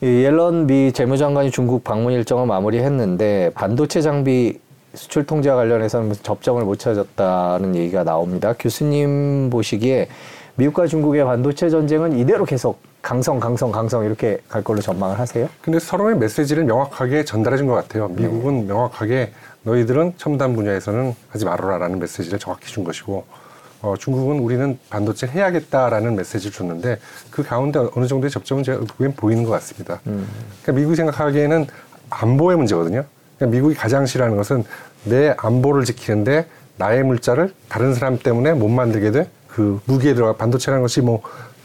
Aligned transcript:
이 0.00 0.06
옐런 0.22 0.66
미 0.66 0.92
재무장관이 0.92 1.50
중국 1.50 1.82
방문 1.82 2.12
일정을 2.12 2.46
마무리했는데 2.46 3.50
반도체 3.54 4.00
장비 4.00 4.60
수출 4.94 5.26
통제와 5.26 5.56
관련해서는 5.56 6.12
접점을 6.22 6.62
못 6.64 6.78
찾았다는 6.78 7.74
얘기가 7.74 8.04
나옵니다. 8.04 8.54
교수님 8.58 9.50
보시기에 9.50 10.08
미국과 10.54 10.86
중국의 10.86 11.24
반도체 11.24 11.68
전쟁은 11.68 12.16
이대로 12.16 12.44
계속 12.44 12.80
강성, 13.02 13.40
강성, 13.40 13.72
강성 13.72 14.04
이렇게 14.04 14.38
갈 14.48 14.62
걸로 14.62 14.80
전망을 14.80 15.18
하세요? 15.18 15.48
근데 15.62 15.78
서로의 15.78 16.16
메시지를 16.16 16.64
명확하게 16.64 17.24
전달해 17.24 17.56
준 17.56 17.66
것 17.66 17.74
같아요. 17.74 18.08
미국은 18.08 18.60
네. 18.60 18.72
명확하게 18.72 19.32
너희들은 19.62 20.14
첨단 20.16 20.54
분야에서는 20.54 21.14
하지 21.28 21.44
말아라라는 21.44 21.98
메시지를 21.98 22.38
정확히 22.38 22.66
준 22.72 22.84
것이고 22.84 23.24
어, 23.80 23.94
중국은 23.98 24.40
우리는 24.40 24.78
반도체 24.90 25.26
해야겠다라는 25.26 26.16
메시지를 26.16 26.52
줬는데 26.52 26.98
그 27.30 27.42
가운데 27.42 27.78
어느 27.94 28.06
정도의 28.06 28.30
접점은 28.30 28.62
제가 28.64 28.80
보기엔 28.80 29.14
보이는 29.14 29.44
것 29.44 29.50
같습니다. 29.52 30.00
음. 30.06 30.26
그러니까 30.62 30.72
미국이 30.80 30.96
생각하기에는 30.96 31.66
안보의 32.10 32.56
문제거든요. 32.56 33.04
그러니까 33.36 33.56
미국이 33.56 33.74
가장 33.74 34.06
싫어하는 34.06 34.36
것은 34.36 34.64
내 35.04 35.34
안보를 35.38 35.84
지키는데 35.84 36.46
나의 36.76 37.04
물자를 37.04 37.52
다른 37.68 37.94
사람 37.94 38.18
때문에 38.18 38.54
못 38.54 38.68
만들게 38.68 39.10
돼 39.10 39.28
그 39.58 39.80
무기에 39.86 40.14
들어가 40.14 40.34
반도체라는 40.34 40.82
것이 40.82 41.00
뭐 41.00 41.20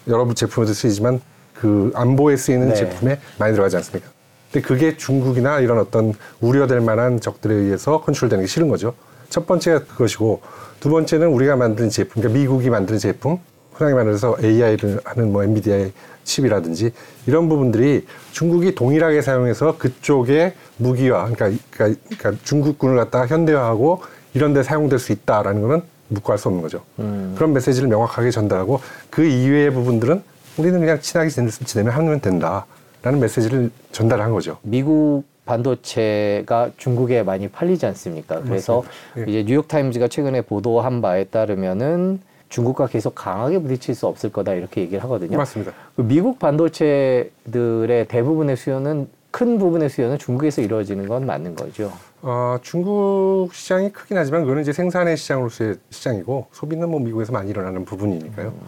여러 0.08 0.28
제품에도 0.34 0.74
쓰이지만 0.74 1.22
그 1.54 1.92
안보에 1.94 2.36
쓰이는 2.36 2.70
네. 2.70 2.74
제품에 2.74 3.20
많이 3.38 3.54
들어가지 3.54 3.76
않습니까? 3.78 4.10
근데 4.52 4.68
그게 4.68 4.98
중국이나 4.98 5.60
이런 5.60 5.78
어떤 5.78 6.16
우려될 6.42 6.82
만한 6.82 7.20
적들에 7.20 7.54
의해서 7.54 8.02
컨트롤되는 8.02 8.46
게 8.46 8.48
싫은 8.48 8.68
거죠. 8.68 8.96
첫 9.34 9.48
번째가 9.48 9.86
그것이고 9.86 10.42
두 10.80 10.92
번째는 10.92 11.28
우리가 11.30 11.56
만든 11.56 11.90
제품, 11.90 12.22
그러니까 12.22 12.40
미국이 12.40 12.70
만드는 12.70 13.00
제품, 13.00 13.40
흔하게 13.74 13.96
말해서 13.96 14.38
AI를 14.44 15.00
하는 15.04 15.32
뭐 15.32 15.44
엔비디아의 15.44 15.92
칩이라든지 16.24 16.92
이런 17.26 17.50
부분들이 17.50 18.06
중국이 18.32 18.76
동일하게 18.76 19.24
사용해서 19.24 19.80
그쪽에 19.80 20.54
무기화, 20.78 21.30
그러니까, 21.30 21.50
그러니까, 21.72 22.00
그러니까 22.16 22.44
중국군을 22.44 22.96
갖다가 22.96 23.26
현대화하고 23.26 24.04
이런 24.36 24.54
데 24.54 24.62
사용될 24.62 25.00
수 25.00 25.12
있다라는 25.12 25.64
거는 25.64 25.82
묵고할 26.10 26.38
수 26.38 26.50
없는 26.50 26.62
거죠. 26.62 26.84
음. 27.00 27.34
그런 27.36 27.54
메시지를 27.54 27.90
명확하게 27.90 28.30
전달하고 28.30 28.82
그 29.10 29.26
이외의 29.26 29.74
부분들은 29.74 30.22
우리는 30.58 30.80
그냥 30.80 31.02
친하게 31.02 31.30
지내면 31.30 31.92
하면 31.92 32.22
된다라는 32.22 33.20
메시지를 33.20 33.72
전달한 33.92 34.32
거죠. 34.32 34.60
미국 34.62 35.24
반도체가 35.46 36.72
중국에 36.78 37.24
많이 37.24 37.48
팔리지 37.48 37.86
않습니까? 37.88 38.42
그래서 38.42 38.84
예. 39.18 39.26
이제 39.28 39.44
뉴욕 39.46 39.68
타임즈가 39.68 40.08
최근에 40.08 40.42
보도한 40.42 41.02
바에 41.02 41.26
따르면은 41.26 42.22
중국과 42.50 42.88
계속 42.88 43.16
강하게 43.16 43.60
부딪힐 43.60 43.96
수 43.96 44.08
없을 44.08 44.32
거다 44.32 44.54
이렇게 44.54 44.82
얘기를 44.82 45.04
하거든요. 45.04 45.38
맞습니다. 45.38 45.74
그 45.96 46.02
미국 46.04 46.40
반도체들의 46.40 48.08
대부분의 48.08 48.56
수요는 48.56 49.08
큰 49.32 49.58
부분의 49.58 49.90
수요는 49.90 50.20
중국에서 50.20 50.62
이루어지는 50.62 51.08
건 51.08 51.26
맞는 51.26 51.56
거죠. 51.56 51.92
어, 52.22 52.58
중국 52.62 53.50
시장이 53.52 53.92
크긴 53.92 54.18
하지만 54.18 54.42
그거는 54.42 54.62
이제 54.62 54.72
생산의 54.72 55.18
시장으로서의 55.18 55.78
시장이고 55.90 56.46
소비는 56.52 56.88
뭐 56.90 57.00
미국에서 57.00 57.34
많이 57.34 57.50
일어나는 57.50 57.84
부분이니까요. 57.84 58.50
음. 58.50 58.62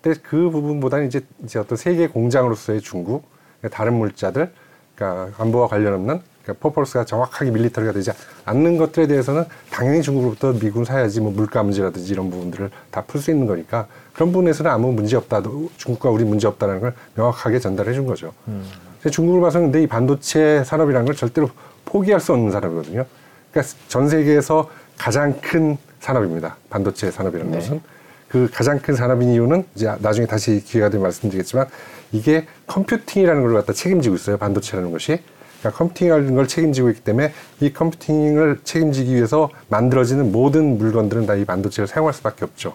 근데 0.00 0.20
그 0.22 0.48
부분보다는 0.50 1.08
이제, 1.08 1.22
이제 1.42 1.58
어떤 1.58 1.76
세계 1.76 2.06
공장으로서의 2.06 2.80
중국, 2.80 3.24
다른 3.72 3.94
물자들, 3.94 4.52
그러니까 5.02 5.42
안보와 5.42 5.66
관련 5.66 5.94
없는 5.94 6.20
그러니까 6.42 6.62
purpose가 6.62 7.04
정확하게 7.04 7.50
military가 7.50 7.92
되지 7.92 8.12
않는 8.44 8.76
것들에 8.78 9.06
대해서는 9.08 9.44
당연히 9.70 10.02
중국으로부터 10.02 10.52
미국은 10.52 10.84
사야지 10.84 11.20
뭐 11.20 11.32
물가 11.32 11.62
문제라든지 11.62 12.12
이런 12.12 12.30
부분들을 12.30 12.70
다 12.90 13.02
풀 13.02 13.20
수 13.20 13.30
있는 13.30 13.46
거니까 13.46 13.86
그런 14.12 14.32
부분에서는 14.32 14.70
아무 14.70 14.92
문제 14.92 15.16
없다. 15.16 15.42
중국과 15.76 16.10
우리 16.10 16.24
문제 16.24 16.46
없다는 16.46 16.80
걸 16.80 16.94
명확하게 17.14 17.58
전달해 17.58 17.92
준 17.92 18.06
거죠. 18.06 18.32
음. 18.48 18.64
중국을 19.10 19.40
봐서는 19.40 19.66
근데 19.66 19.82
이 19.82 19.86
반도체 19.86 20.62
산업이라는 20.64 21.06
걸 21.06 21.16
절대로 21.16 21.50
포기할 21.84 22.20
수 22.20 22.32
없는 22.32 22.52
산업이거든요. 22.52 23.04
그러니까 23.50 23.74
전 23.88 24.08
세계에서 24.08 24.70
가장 24.96 25.34
큰 25.40 25.76
산업입니다. 26.00 26.56
반도체 26.70 27.10
산업이라는 27.10 27.50
네. 27.52 27.58
것은. 27.58 27.80
그 28.28 28.48
가장 28.50 28.78
큰 28.78 28.94
산업인 28.94 29.28
이유는 29.28 29.64
이제 29.74 29.92
나중에 29.98 30.26
다시 30.26 30.62
기회가 30.64 30.88
되면 30.88 31.02
말씀드리겠지만 31.02 31.66
이게 32.12 32.46
컴퓨팅이라는 32.66 33.42
걸 33.42 33.54
갖다 33.54 33.72
책임지고 33.72 34.14
있어요. 34.14 34.36
반도체라는 34.36 34.92
것이. 34.92 35.20
그러니까 35.60 35.78
컴퓨팅이라는 35.78 36.34
걸 36.34 36.48
책임지고 36.48 36.90
있기 36.90 37.02
때문에 37.02 37.32
이 37.60 37.72
컴퓨팅을 37.72 38.60
책임지기 38.64 39.14
위해서 39.14 39.48
만들어지는 39.68 40.32
모든 40.32 40.78
물건들은 40.78 41.26
다 41.26 41.36
이 41.36 41.44
반도체를 41.44 41.86
사용할 41.88 42.12
수밖에 42.14 42.44
없죠. 42.44 42.74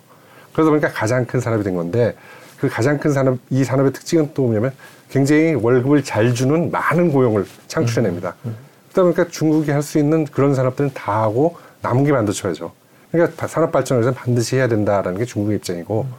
그러다 0.53 0.71
보니까 0.71 0.89
가장 0.91 1.25
큰 1.25 1.39
산업이 1.39 1.63
된 1.63 1.75
건데 1.75 2.15
그 2.59 2.67
가장 2.69 2.97
큰 2.97 3.11
산업, 3.11 3.37
이 3.51 3.63
산업의 3.63 3.93
특징은 3.93 4.31
또 4.33 4.43
뭐냐면 4.43 4.71
굉장히 5.11 5.53
월급을 5.53 6.03
잘 6.03 6.33
주는 6.33 6.71
많은 6.71 7.11
고용을 7.11 7.45
창출해냅니다. 7.67 8.35
음, 8.45 8.49
음. 8.49 8.55
그러다 8.91 9.03
보니까 9.03 9.27
중국이 9.31 9.69
할 9.69 9.83
수 9.83 9.99
있는 9.99 10.25
그런 10.25 10.55
산업들은 10.55 10.91
다 10.95 11.21
하고 11.21 11.57
남은 11.81 12.03
게 12.03 12.11
반도체죠. 12.11 12.71
그러니까 13.11 13.47
산업 13.47 13.71
발전을 13.71 14.01
위해서 14.01 14.17
반드시 14.17 14.55
해야 14.55 14.67
된다라는 14.67 15.19
게 15.19 15.25
중국의 15.25 15.57
입장이고 15.57 16.07
음. 16.09 16.13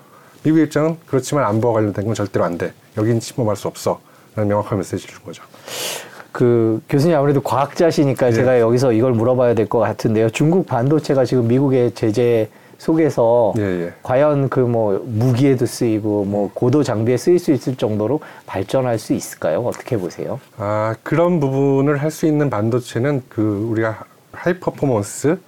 미국의 0.45 0.67
입장은 0.67 0.99
그렇지만 1.06 1.45
안보와 1.45 1.75
관련된 1.75 2.05
건 2.05 2.15
절대로 2.15 2.45
안 2.45 2.56
돼. 2.56 2.73
여긴 2.98 3.20
침범할 3.20 3.56
수 3.56 3.69
없어. 3.69 4.00
라는 4.34 4.48
명확한 4.48 4.78
메시지를 4.78 5.14
준 5.14 5.25
거죠. 5.25 5.42
그 6.32 6.81
교수님 6.88 7.16
아무래도 7.16 7.41
과학자시니까 7.41 8.26
네. 8.26 8.32
제가 8.32 8.60
여기서 8.60 8.92
이걸 8.92 9.12
물어봐야 9.12 9.54
될 9.54 9.66
것 9.69 9.78
같은데요. 9.78 10.31
중국 10.31 10.66
반도체가 10.66 11.25
지금 11.25 11.48
미국의 11.48 11.92
제재 11.94 12.48
속에서 12.78 13.54
예, 13.58 13.62
예. 13.87 13.92
과연 14.04 14.48
그 14.48 14.60
뭐 14.60 15.03
무기에도 15.04 15.66
쓰이고 15.66 16.25
뭐 16.25 16.50
고도 16.54 16.82
장비에 16.84 17.16
쓰일 17.16 17.38
수 17.41 17.50
있을 17.53 17.75
정도로 17.75 18.20
발전할 18.47 18.98
수 18.98 19.14
있을까요? 19.14 19.60
어떻게 19.62 19.97
보세요? 19.97 20.38
아 20.58 20.94
그런 21.03 21.41
부분을 21.41 21.97
할 21.97 22.10
수 22.12 22.26
있는 22.26 22.50
반도체는 22.50 23.22
그 23.28 23.69
우리가 23.72 24.04
high 24.32 24.60
performance 24.60 25.38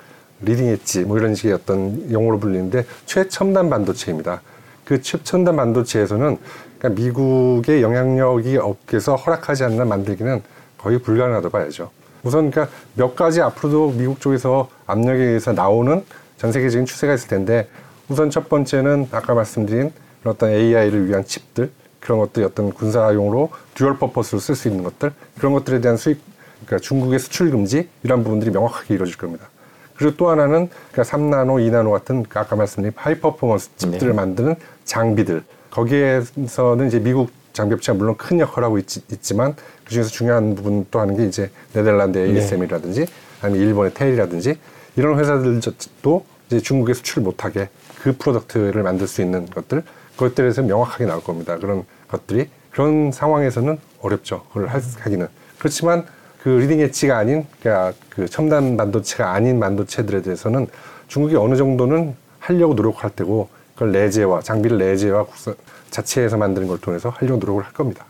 leading 0.42 0.66
edge 0.68 1.04
뭐 1.04 1.18
이런 1.18 1.34
식의 1.36 1.52
어떤 1.52 2.10
용어로 2.10 2.40
불리는데 2.40 2.84
최첨단 3.06 3.70
반도체입니다. 3.70 4.40
그 4.84 5.00
최첨단 5.02 5.54
반도체에서는 5.54 6.36
그러니까 6.80 7.00
미국의 7.00 7.82
영향력이 7.82 8.56
없게서 8.56 9.14
허락하지 9.14 9.64
않는 9.64 9.86
만들기는 9.86 10.42
거의 10.78 10.98
불가능하다고 10.98 11.52
봐야죠. 11.52 11.90
우선 12.22 12.50
그러니까 12.50 12.74
몇 12.94 13.14
가지 13.14 13.40
앞으로도 13.42 13.92
미국 13.92 14.20
쪽에서 14.20 14.68
압력에 14.86 15.22
의해서 15.22 15.52
나오는 15.52 16.04
전 16.38 16.52
세계적인 16.52 16.86
추세가 16.86 17.14
있을 17.14 17.28
텐데 17.28 17.68
우선 18.08 18.30
첫 18.30 18.48
번째는 18.48 19.08
아까 19.12 19.34
말씀드린 19.34 19.92
어떤 20.24 20.50
AI를 20.50 21.08
위한 21.08 21.24
칩들 21.24 21.70
그런 22.00 22.18
것들이 22.18 22.44
어떤 22.44 22.72
군사용으로 22.72 23.50
dual 23.74 23.98
purpose로 23.98 24.40
쓸 24.40 24.54
수 24.54 24.68
있는 24.68 24.82
것들 24.82 25.12
그런 25.38 25.52
것들에 25.52 25.80
대한 25.80 25.96
수입 25.96 26.18
그러니까 26.64 26.78
중국의 26.78 27.18
수출 27.18 27.50
금지 27.50 27.88
이런 28.02 28.24
부분들이 28.24 28.50
명확하게 28.50 28.94
이루어질 28.94 29.16
겁니다. 29.16 29.48
그리고 29.96 30.16
또 30.16 30.30
하나는 30.30 30.70
그러니까 30.92 31.16
3나노, 31.16 31.70
2나노 31.70 31.92
같은 31.92 32.24
아까 32.32 32.56
말씀드린 32.56 32.92
high 32.96 33.20
performance 33.20 33.68
칩들을 33.76 34.12
네. 34.12 34.16
만드는 34.16 34.56
장비들 34.84 35.44
거기에서는 35.70 36.86
이제 36.86 36.98
미국 36.98 37.30
장비업체가 37.52 37.96
물론 37.98 38.16
큰 38.16 38.40
역할을 38.40 38.66
하고 38.66 38.78
있지만 38.78 39.54
그중에서 39.84 40.08
중요한 40.10 40.54
부분 40.54 40.86
또 40.90 41.00
하는 41.00 41.16
게 41.16 41.26
이제 41.26 41.50
네덜란드 41.72 42.18
ASM이라든지 42.18 43.00
네. 43.00 43.06
아니면 43.42 43.66
일본의 43.66 43.94
TEL이라든지 43.94 44.58
이런 44.96 45.18
회사들도 45.18 46.24
이제 46.46 46.60
중국에 46.60 46.94
수출 46.94 47.22
못하게 47.22 47.68
그 48.02 48.16
product를 48.16 48.82
만들 48.82 49.06
수 49.06 49.22
있는 49.22 49.46
것들 49.46 49.82
그것들에서 50.16 50.62
명확하게 50.62 51.06
나올 51.06 51.22
겁니다. 51.22 51.58
그런 51.58 51.84
것들이 52.08 52.48
그런 52.70 53.10
상황에서는 53.12 53.78
어렵죠. 54.00 54.44
그걸 54.48 54.68
하기는 54.68 55.28
그렇지만 55.58 56.06
그 56.42 56.48
leading 56.48 56.80
edge가 56.80 57.16
아닌 57.16 57.46
그러니까 57.60 57.92
그 58.08 58.28
첨단 58.28 58.76
반도체가 58.76 59.32
아닌 59.32 59.60
반도체들에 59.60 60.22
대해서는 60.22 60.66
중국이 61.08 61.36
어느 61.36 61.56
정도는 61.56 62.14
하려고 62.38 62.74
노력할 62.74 63.10
테고 63.14 63.48
그걸 63.80 63.92
내재화 63.92 64.42
장비를 64.42 64.76
내재화 64.76 65.24
국산 65.24 65.54
자체에서 65.90 66.36
만드는 66.36 66.68
걸 66.68 66.78
통해서 66.78 67.08
하려고 67.08 67.38
노력을 67.38 67.64
할 67.64 67.72
겁니다. 67.72 68.04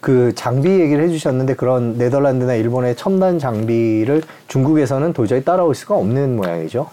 그 0.00 0.34
장비 0.34 0.68
얘기를 0.68 1.04
해주셨는데 1.04 1.54
그런 1.54 1.96
네덜란드나 1.96 2.54
일본의 2.56 2.96
첨단 2.96 3.38
장비를 3.38 4.22
중국에서는 4.48 5.12
도저히 5.12 5.44
따라올 5.44 5.76
수가 5.76 5.94
없는 5.94 6.34
모양이죠. 6.34 6.90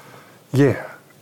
예, 0.60 0.78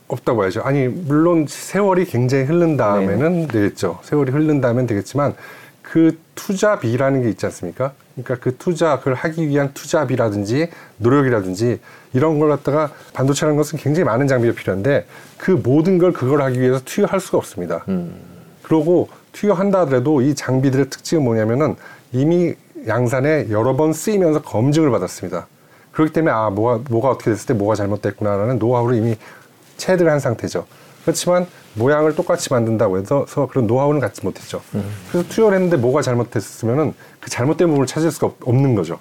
없다고 0.09 0.43
해야죠. 0.43 0.63
아니 0.63 0.89
물론 0.89 1.45
세월이 1.47 2.05
굉장히 2.05 2.43
흐른 2.43 2.75
다음에는 2.75 3.41
네. 3.43 3.47
되겠죠. 3.47 3.99
세월이 4.03 4.33
흐른 4.33 4.59
다음엔 4.59 4.85
되겠지만 4.85 5.33
그 5.81 6.19
투자비라는 6.35 7.21
게 7.23 7.29
있지 7.29 7.45
않습니까? 7.45 7.93
그러니까 8.23 8.43
그 8.43 8.57
투자 8.57 8.97
그걸 8.97 9.13
하기 9.13 9.47
위한 9.47 9.73
투자비라든지 9.73 10.69
노력이라든지 10.97 11.79
이런 12.13 12.39
걸 12.39 12.49
갖다가 12.49 12.91
반도체라는 13.13 13.57
것은 13.57 13.77
굉장히 13.77 14.05
많은 14.05 14.27
장비가 14.27 14.53
필요한데 14.53 15.05
그 15.37 15.51
모든 15.51 15.99
걸 15.99 16.13
그걸 16.13 16.41
하기 16.41 16.59
위해서 16.59 16.81
투여할 16.83 17.19
수가 17.19 17.37
없습니다. 17.37 17.83
음. 17.89 18.15
그러고 18.63 19.09
투여한다 19.33 19.81
하더라도 19.81 20.21
이 20.21 20.33
장비들의 20.33 20.89
특징은 20.89 21.23
뭐냐면은 21.23 21.75
이미 22.11 22.55
양산에 22.87 23.49
여러 23.51 23.75
번 23.75 23.93
쓰이면서 23.93 24.41
검증을 24.41 24.89
받았습니다. 24.89 25.47
그렇기 25.91 26.13
때문에 26.13 26.33
아 26.33 26.49
뭐가 26.49 26.83
뭐가 26.89 27.09
어떻게 27.09 27.31
됐을 27.31 27.47
때 27.47 27.53
뭐가 27.53 27.75
잘못됐구나라는 27.75 28.57
노하우를 28.57 28.97
이미 28.97 29.15
체득한 29.77 30.19
상태죠. 30.19 30.65
그렇지만 31.03 31.45
모양을 31.77 32.15
똑같이 32.15 32.51
만든다고 32.51 32.97
해서 32.97 33.25
그런 33.49 33.67
노하우는 33.67 33.99
갖지 34.01 34.23
못했죠. 34.25 34.61
그래서 35.11 35.27
투여를 35.29 35.55
했는데 35.57 35.77
뭐가 35.77 36.01
잘못됐으면은 36.01 36.93
그 37.19 37.29
잘못된 37.29 37.67
부분을 37.67 37.87
찾을 37.87 38.11
수가 38.11 38.27
없- 38.27 38.47
없는 38.47 38.75
거죠. 38.75 38.99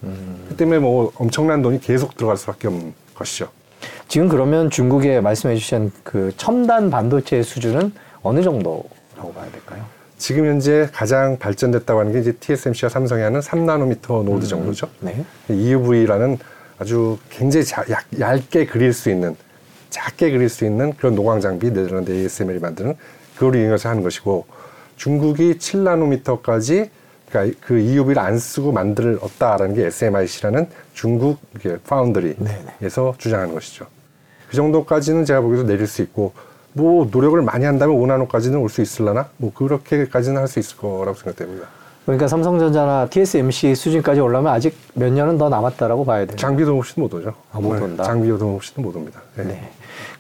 그 0.48 0.56
때문에 0.56 0.78
뭐 0.78 1.10
엄청난 1.16 1.62
돈이 1.62 1.80
계속 1.80 2.16
들어갈 2.16 2.36
수밖에 2.36 2.68
없는 2.68 2.92
것이죠. 3.14 3.48
지금 4.08 4.28
그러면 4.28 4.70
중국의 4.70 5.20
말씀해 5.22 5.56
주신 5.56 5.90
그 6.02 6.32
첨단 6.36 6.90
반도체의 6.90 7.42
수준은 7.42 7.92
어느 8.22 8.42
정도라고 8.42 9.32
봐야 9.34 9.50
될까요? 9.50 9.84
지금 10.18 10.46
현재 10.46 10.88
가장 10.92 11.38
발전됐다고 11.38 12.00
하는 12.00 12.12
게 12.12 12.20
이제 12.20 12.32
TSMC와 12.32 12.88
삼성이 12.88 13.22
하는 13.22 13.40
3나노미터 13.40 14.24
노드 14.24 14.46
정도죠. 14.46 14.88
네. 15.00 15.24
EUV라는 15.50 16.38
아주 16.78 17.18
굉장히 17.30 17.64
자- 17.66 17.84
얇, 17.90 18.02
얇게 18.18 18.66
그릴 18.66 18.92
수 18.92 19.10
있는 19.10 19.36
작게 19.90 20.30
그릴 20.30 20.48
수 20.48 20.64
있는 20.64 20.92
그런 20.94 21.14
노광 21.14 21.40
장비 21.40 21.70
네덜란드 21.72 22.10
ASML이 22.10 22.58
만드는 22.60 22.96
그걸 23.34 23.56
이용해서 23.56 23.88
하는 23.88 24.02
것이고 24.02 24.46
중국이 24.96 25.58
7나노미터까지 25.58 26.88
그러니까 27.28 27.58
그 27.60 27.78
EUV를 27.78 28.18
안 28.20 28.38
쓰고 28.38 28.72
만들었다라는 28.72 29.74
게 29.74 29.86
SMIC라는 29.86 30.68
중국 30.94 31.38
파운드리에서 31.86 33.14
주장하는 33.18 33.52
것이죠. 33.54 33.86
그 34.48 34.56
정도까지는 34.56 35.24
제가 35.24 35.40
보기에도 35.40 35.66
내릴 35.66 35.86
수 35.86 36.02
있고 36.02 36.32
뭐 36.72 37.08
노력을 37.10 37.40
많이 37.42 37.64
한다면 37.64 37.96
5나노까지는 37.96 38.62
올 38.62 38.68
수 38.68 38.80
있을라나 38.80 39.28
뭐 39.38 39.52
그렇게까지는 39.52 40.38
할 40.40 40.46
수 40.46 40.58
있을 40.60 40.76
거라고 40.76 41.14
생각됩니다. 41.14 41.66
그러니까 42.06 42.28
삼성전자나 42.28 43.08
TSMC 43.10 43.74
수준까지 43.74 44.20
올라면 44.20 44.52
아직 44.52 44.76
몇 44.94 45.12
년은 45.12 45.38
더 45.38 45.48
남았다라고 45.48 46.04
봐야 46.04 46.24
돼요. 46.24 46.36
장비도 46.36 46.78
없이도 46.78 47.00
못 47.00 47.12
오죠. 47.12 47.34
아, 47.52 47.58
못 47.58 47.82
온다? 47.82 48.04
장비도 48.04 48.54
없이도 48.54 48.80
못 48.80 48.94
옵니다. 48.94 49.20
네. 49.34 49.44
네. 49.44 49.68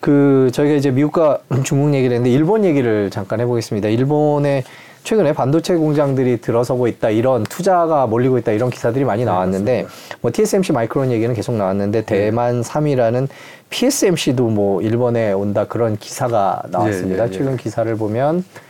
그 0.00 0.50
저희가 0.52 0.74
이제 0.74 0.90
미국과 0.90 1.38
중국 1.62 1.94
얘기를 1.94 2.16
했는데 2.16 2.34
일본 2.34 2.64
얘기를 2.64 3.08
잠깐 3.10 3.40
해보겠습니다. 3.40 3.88
일본에 3.88 4.64
최근에 5.04 5.32
반도체 5.32 5.76
공장들이 5.76 6.40
들어서고 6.40 6.88
있다 6.88 7.10
이런 7.10 7.44
투자가 7.44 8.08
몰리고 8.08 8.38
있다 8.38 8.50
이런 8.50 8.70
기사들이 8.70 9.04
많이 9.04 9.24
나왔는데 9.24 9.86
뭐 10.20 10.32
TSMC 10.34 10.72
마이크론 10.72 11.12
얘기는 11.12 11.32
계속 11.32 11.54
나왔는데 11.54 12.04
대만 12.06 12.62
3위라는 12.62 13.28
PSMC도 13.70 14.48
뭐 14.48 14.82
일본에 14.82 15.32
온다 15.32 15.66
그런 15.68 15.96
기사가 15.96 16.64
나왔습니다. 16.70 17.22
예, 17.22 17.28
예, 17.28 17.32
예. 17.32 17.38
최근 17.38 17.56
기사를 17.56 17.94
보면 17.96 18.38
예, 18.38 18.65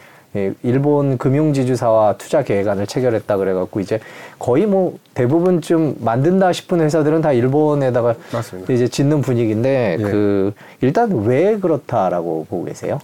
일본 0.62 1.16
금융지주사와 1.18 2.18
투자 2.18 2.42
계획안을 2.42 2.86
체결했다 2.86 3.36
그래갖고 3.38 3.80
이제 3.80 4.00
거의 4.38 4.66
뭐 4.66 4.98
대부분 5.14 5.60
좀 5.62 5.96
만든다 6.00 6.52
싶은 6.52 6.80
회사들은 6.80 7.22
다 7.22 7.32
일본에다가 7.32 8.14
맞습니다. 8.32 8.72
이제 8.72 8.86
짓는 8.88 9.22
분위기인데 9.22 9.96
예. 9.98 10.02
그 10.02 10.52
일단 10.82 11.24
왜 11.24 11.58
그렇다라고 11.58 12.46
보고 12.50 12.64
계세요? 12.64 12.98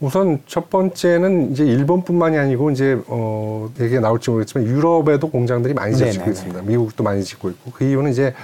우선 0.00 0.40
첫 0.46 0.68
번째는 0.70 1.52
이제 1.52 1.64
일본뿐만이 1.64 2.36
아니고 2.38 2.70
이제 2.70 2.98
어 3.06 3.68
얘기가 3.78 4.00
나올지 4.00 4.30
모르겠지만 4.30 4.66
유럽에도 4.66 5.30
공장들이 5.30 5.74
많이 5.74 5.94
짓고. 5.94 6.30
있습니다. 6.30 6.62
미국도 6.62 7.04
많이 7.04 7.22
짓고 7.22 7.50
있고 7.50 7.70
그 7.72 7.84
이유는 7.84 8.10
이제 8.10 8.34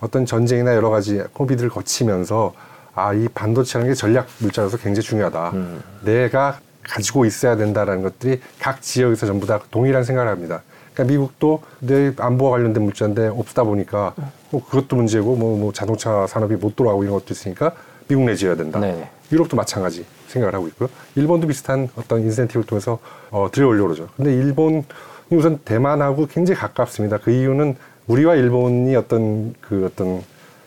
어떤 0.00 0.26
전쟁이나 0.26 0.74
여러 0.74 0.90
가지 0.90 1.22
코비드를 1.34 1.70
거치면서 1.70 2.52
아 2.96 3.12
이 3.12 3.28
반도체라는 3.34 3.92
게 3.92 3.94
전략 3.94 4.26
물자로서 4.38 4.76
굉장히 4.78 5.02
중요하다. 5.06 5.50
음. 5.54 5.82
내가 6.04 6.58
가지고 6.84 7.24
있어야 7.24 7.56
된다라는 7.56 8.02
것들이 8.02 8.40
각 8.60 8.82
지역에서 8.82 9.26
전부 9.26 9.46
다 9.46 9.60
동일한 9.70 10.04
생각을 10.04 10.30
합니다. 10.30 10.62
그러니까 10.92 11.12
미국도 11.12 11.62
내 11.80 12.12
안보와 12.16 12.52
관련된 12.52 12.82
물자인데 12.82 13.26
없다 13.28 13.64
보니까 13.64 14.14
뭐 14.50 14.64
그것도 14.64 14.96
문제고 14.96 15.34
뭐, 15.36 15.58
뭐 15.58 15.72
자동차 15.72 16.26
산업이 16.26 16.54
못 16.56 16.76
돌아가고 16.76 17.02
이런 17.02 17.14
것도 17.14 17.26
있으니까 17.30 17.72
미국 18.06 18.24
내 18.24 18.34
지어야 18.36 18.54
된다. 18.54 18.78
네네. 18.78 19.10
유럽도 19.32 19.56
마찬가지 19.56 20.04
생각을 20.28 20.54
하고 20.54 20.68
있고요. 20.68 20.88
일본도 21.16 21.48
비슷한 21.48 21.88
어떤 21.96 22.20
인센티브를 22.20 22.66
통해서 22.66 22.98
어, 23.30 23.48
들여올려 23.50 23.82
그러죠. 23.82 24.08
근데 24.16 24.32
일본이 24.32 24.84
우선 25.30 25.58
대만하고 25.64 26.26
굉장히 26.26 26.60
가깝습니다. 26.60 27.18
그 27.18 27.30
이유는 27.30 27.76
우리와 28.06 28.34
일본이 28.34 28.94
어떤 28.94 29.54
그 29.60 29.86
어떤 29.86 30.22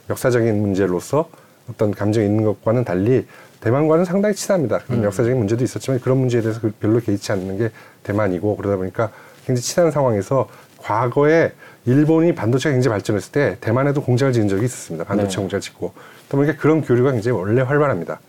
역사적인 0.10 0.60
문제로서 0.62 1.30
어떤 1.70 1.92
감정이 1.92 2.26
있는 2.26 2.44
것과는 2.44 2.84
달리 2.84 3.26
대만과는 3.60 4.06
상당히 4.06 4.36
친합니다. 4.36 4.80
그런 4.80 5.04
역사적인 5.04 5.38
문제도 5.38 5.64
있었지만 5.64 6.00
그런 6.00 6.18
문제에 6.20 6.42
대해서 6.42 6.60
그 6.62 6.72
별로 6.80 7.00
개의치 7.00 7.32
않는 7.32 7.58
게 7.58 7.72
대만이고 8.04 8.56
그러다 8.58 8.78
보니까 8.78 9.12
굉장히 9.46 9.62
친한 9.62 9.92
상황에서 9.92 10.48
과거에 10.78 11.52
일본이 11.86 12.36
반도체가 12.36 12.74
굉장히 12.74 12.94
발전했을 12.94 13.32
때 13.32 13.58
대만에도 13.62 14.02
공장을 14.04 14.32
지은 14.34 14.48
적이 14.48 14.66
있었습니다. 14.66 15.06
반도체 15.06 15.30
네. 15.30 15.38
공장을 15.38 15.62
짓고. 15.62 15.94
그러다 16.28 16.38
보니까 16.38 16.62
그런 16.62 16.82
교류가 16.82 17.14
굉장히 17.14 17.38
원래 17.38 17.62
활발합니다. 17.62 18.20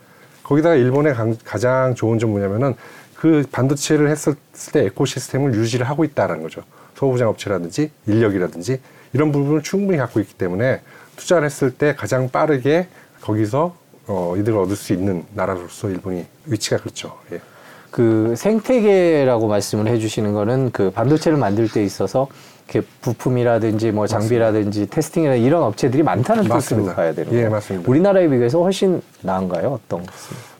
거기다가 0.45 0.77
일본의 0.77 1.15
강- 1.15 1.37
가장 1.45 1.95
좋은 1.95 2.19
점 2.19 2.31
뭐냐면은 2.31 2.75
그 3.15 3.45
반도체를 3.51 4.09
했을 4.11 4.35
때 4.73 4.85
에코시스템을 4.87 5.55
유지를 5.55 5.89
하고 5.89 6.05
있다라는 6.05 6.43
거죠. 6.43 6.63
소부장 6.95 7.29
업체라든지 7.29 7.91
인력이라든지 8.07 8.81
이런 9.13 9.33
부분을 9.33 9.63
충분히 9.63 9.99
갖고 9.99 10.21
있기 10.21 10.35
때문에 10.35 10.81
투자를 11.17 11.45
했을 11.45 11.71
때 11.73 11.95
가장 11.97 12.29
빠르게 12.31 12.87
거기서 13.21 13.77
어, 14.09 14.35
이득을 14.37 14.59
얻을 14.59 14.75
수 14.75 14.93
있는 14.93 15.25
나라로서 15.35 15.91
일본이 15.91 16.25
위치가 16.47 16.79
그렇죠. 16.79 17.17
예. 17.33 17.41
그 17.91 18.35
생태계라고 18.37 19.49
말씀을 19.49 19.87
해주시는 19.89 20.33
거는 20.33 20.71
그 20.73 20.91
반도체를 20.91 21.39
만들 21.39 21.69
때 21.69 21.83
있어서 21.85 22.29
이렇게 22.69 22.87
부품이라든지 23.01 23.93
뭐 23.93 24.07
장비라든지 24.07 24.87
테스팅이나 24.89 25.35
이런 25.37 25.63
업체들이 25.63 26.03
많다는 26.03 26.45
뜻으로. 26.45 26.85
봐야 26.87 27.13
되는 27.15 27.33
예, 27.33 27.37
거예요. 27.37 27.51
맞습니다. 27.51 27.91
우리나라에 27.91 28.29
비해서 28.29 28.63
훨씬 28.63 29.01
나은가요? 29.23 29.79
어떤? 29.83 30.05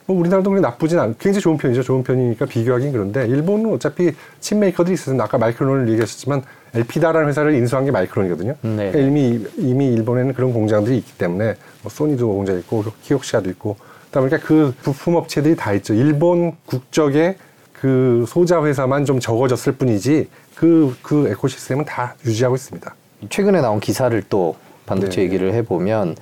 뭐 0.07 0.17
우리나라도 0.19 0.49
그렇게 0.49 0.67
나쁘진 0.67 0.97
않, 0.97 1.15
굉장히 1.19 1.41
좋은 1.41 1.57
편이죠. 1.57 1.83
좋은 1.83 2.03
편이니까 2.03 2.47
비교하긴 2.47 2.91
그런데 2.91 3.27
일본은 3.27 3.73
어차피 3.73 4.11
칩 4.39 4.57
메이커들이 4.57 4.95
있어서 4.95 5.21
아까 5.21 5.37
마이크론을 5.37 5.87
얘기하셨지만 5.89 6.41
엘피다라는 6.73 7.27
회사를 7.29 7.53
인수한 7.55 7.85
게 7.85 7.91
마이크론이거든요. 7.91 8.55
네. 8.61 8.91
그러니까 8.91 8.99
이미 8.99 9.45
이미 9.57 9.93
일본에는 9.93 10.33
그런 10.33 10.53
공장들이 10.53 10.97
있기 10.97 11.17
때문에 11.17 11.55
뭐 11.81 11.89
소니도 11.91 12.27
공장 12.27 12.57
있고 12.59 12.83
키옥시아도 13.03 13.49
있고 13.51 13.75
그러다 14.11 14.19
보니까 14.27 14.47
그 14.47 14.73
부품 14.81 15.15
업체들이 15.15 15.55
다 15.55 15.73
있죠. 15.73 15.93
일본 15.93 16.53
국적의 16.65 17.35
그 17.73 18.25
소자 18.27 18.63
회사만 18.63 19.05
좀 19.05 19.19
적어졌을 19.19 19.73
뿐이지 19.73 20.27
그 20.55 20.93
그 21.01 21.29
ecosystem은 21.29 21.85
다 21.85 22.15
유지하고 22.25 22.55
있습니다. 22.55 22.93
최근에 23.29 23.61
나온 23.61 23.79
기사를 23.79 24.21
또 24.29 24.55
반도체 24.85 25.17
네. 25.17 25.23
얘기를 25.23 25.53
해보면 25.53 26.15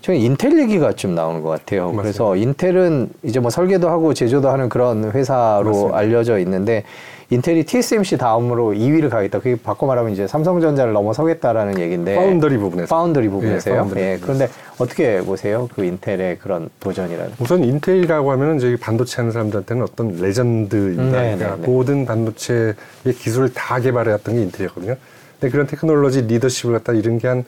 최근 0.00 0.20
인텔 0.20 0.58
얘기가 0.58 0.92
좀 0.94 1.14
나오는 1.14 1.42
것 1.42 1.50
같아요. 1.50 1.92
맞습니다. 1.92 2.02
그래서 2.02 2.36
인텔은 2.36 3.10
이제 3.22 3.38
뭐 3.40 3.50
설계도 3.50 3.88
하고 3.88 4.14
제조도 4.14 4.48
하는 4.48 4.68
그런 4.68 5.10
회사로 5.12 5.64
맞습니다. 5.64 5.98
알려져 5.98 6.38
있는데 6.40 6.84
인텔이 7.32 7.64
TSMC 7.64 8.18
다음으로 8.18 8.72
2위를 8.72 9.08
가겠다. 9.08 9.38
그게 9.38 9.56
바꿔 9.56 9.86
말하면 9.86 10.12
이제 10.12 10.26
삼성전자를 10.26 10.92
넘어서겠다라는 10.92 11.78
얘기인데 11.78 12.14
파운더리 12.14 12.58
부분에서 12.58 12.94
파운더리 12.94 13.28
부분에서요. 13.30 13.72
예, 13.72 13.76
예, 13.76 13.80
파운더리 13.80 14.00
부분에서. 14.00 14.22
그런데 14.26 14.48
어떻게 14.78 15.20
보세요? 15.22 15.66
그 15.74 15.82
인텔의 15.82 16.38
그런 16.40 16.68
도전이라는. 16.80 17.32
우선 17.38 17.64
인텔이라고 17.64 18.30
하면은 18.32 18.58
저희 18.58 18.76
반도체 18.76 19.16
하는 19.16 19.32
사람들한테는 19.32 19.82
어떤 19.82 20.20
legend입니다. 20.20 21.22
네, 21.22 21.36
그러니까 21.36 21.56
네, 21.56 21.62
네. 21.62 21.66
모든 21.66 22.04
반도체의 22.04 22.74
기술을 23.18 23.54
다 23.54 23.80
개발해왔던 23.80 24.34
게 24.34 24.42
인텔이었거든요. 24.42 24.96
근데 25.40 25.50
그런 25.50 25.66
테크놀로지 25.66 26.22
리더십을 26.22 26.74
갖다 26.74 26.92
이룬 26.92 27.16
게한 27.18 27.44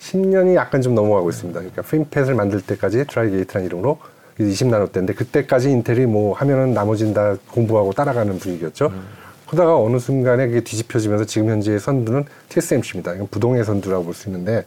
10년이 0.00 0.56
약간 0.56 0.82
좀 0.82 0.96
넘어가고 0.96 1.30
있습니다. 1.30 1.60
그러니까 1.60 1.82
FinFET을 1.82 2.34
만들 2.34 2.60
때까지 2.60 3.04
Tri-gate라는 3.06 3.66
이름으로 3.66 3.98
20나노 4.40 4.90
때인데 4.90 5.14
그때까지 5.14 5.70
인텔이 5.70 6.06
뭐 6.06 6.34
하면은 6.34 6.74
나머지는 6.74 7.14
다 7.14 7.36
공부하고 7.52 7.92
따라가는 7.92 8.38
분위기였죠. 8.38 8.86
음. 8.86 9.27
그러다가 9.48 9.78
어느 9.78 9.98
순간에 9.98 10.46
그게 10.46 10.60
뒤집혀지면서 10.60 11.24
지금 11.24 11.48
현재의 11.48 11.80
선두는 11.80 12.24
TSMC입니다. 12.48 13.14
이건 13.14 13.28
부동의 13.28 13.64
선두라고 13.64 14.04
볼 14.04 14.14
수 14.14 14.28
있는데 14.28 14.64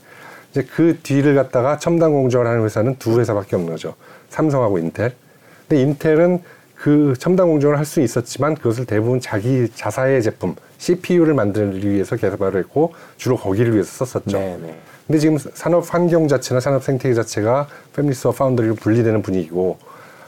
이제 0.51 0.63
그 0.63 0.97
뒤를 1.01 1.35
갖다가 1.35 1.77
첨단 1.77 2.11
공정을 2.11 2.47
하는 2.47 2.65
회사는 2.65 2.95
두 2.97 3.19
회사밖에 3.19 3.55
없는 3.55 3.71
거죠. 3.71 3.95
삼성하고 4.29 4.79
인텔. 4.79 5.13
근데 5.67 5.81
인텔은 5.83 6.39
그 6.75 7.13
첨단 7.19 7.47
공정을 7.47 7.77
할 7.77 7.85
수 7.85 8.01
있었지만 8.01 8.55
그것을 8.55 8.85
대부분 8.85 9.21
자기 9.21 9.67
자사의 9.73 10.23
제품 10.23 10.55
CPU를 10.79 11.35
만들기 11.35 11.89
위해서 11.89 12.15
개발을 12.15 12.59
했고 12.59 12.93
주로 13.17 13.37
거기를 13.37 13.73
위해서 13.73 14.05
썼었죠. 14.05 14.37
네, 14.37 14.57
네. 14.61 14.75
근데 15.05 15.19
지금 15.19 15.37
산업 15.37 15.93
환경 15.93 16.27
자체나 16.27 16.59
산업 16.59 16.83
생태계 16.83 17.13
자체가 17.13 17.67
패밀리스와 17.95 18.33
파운더리로 18.33 18.75
분리되는 18.75 19.21
분위기고 19.21 19.77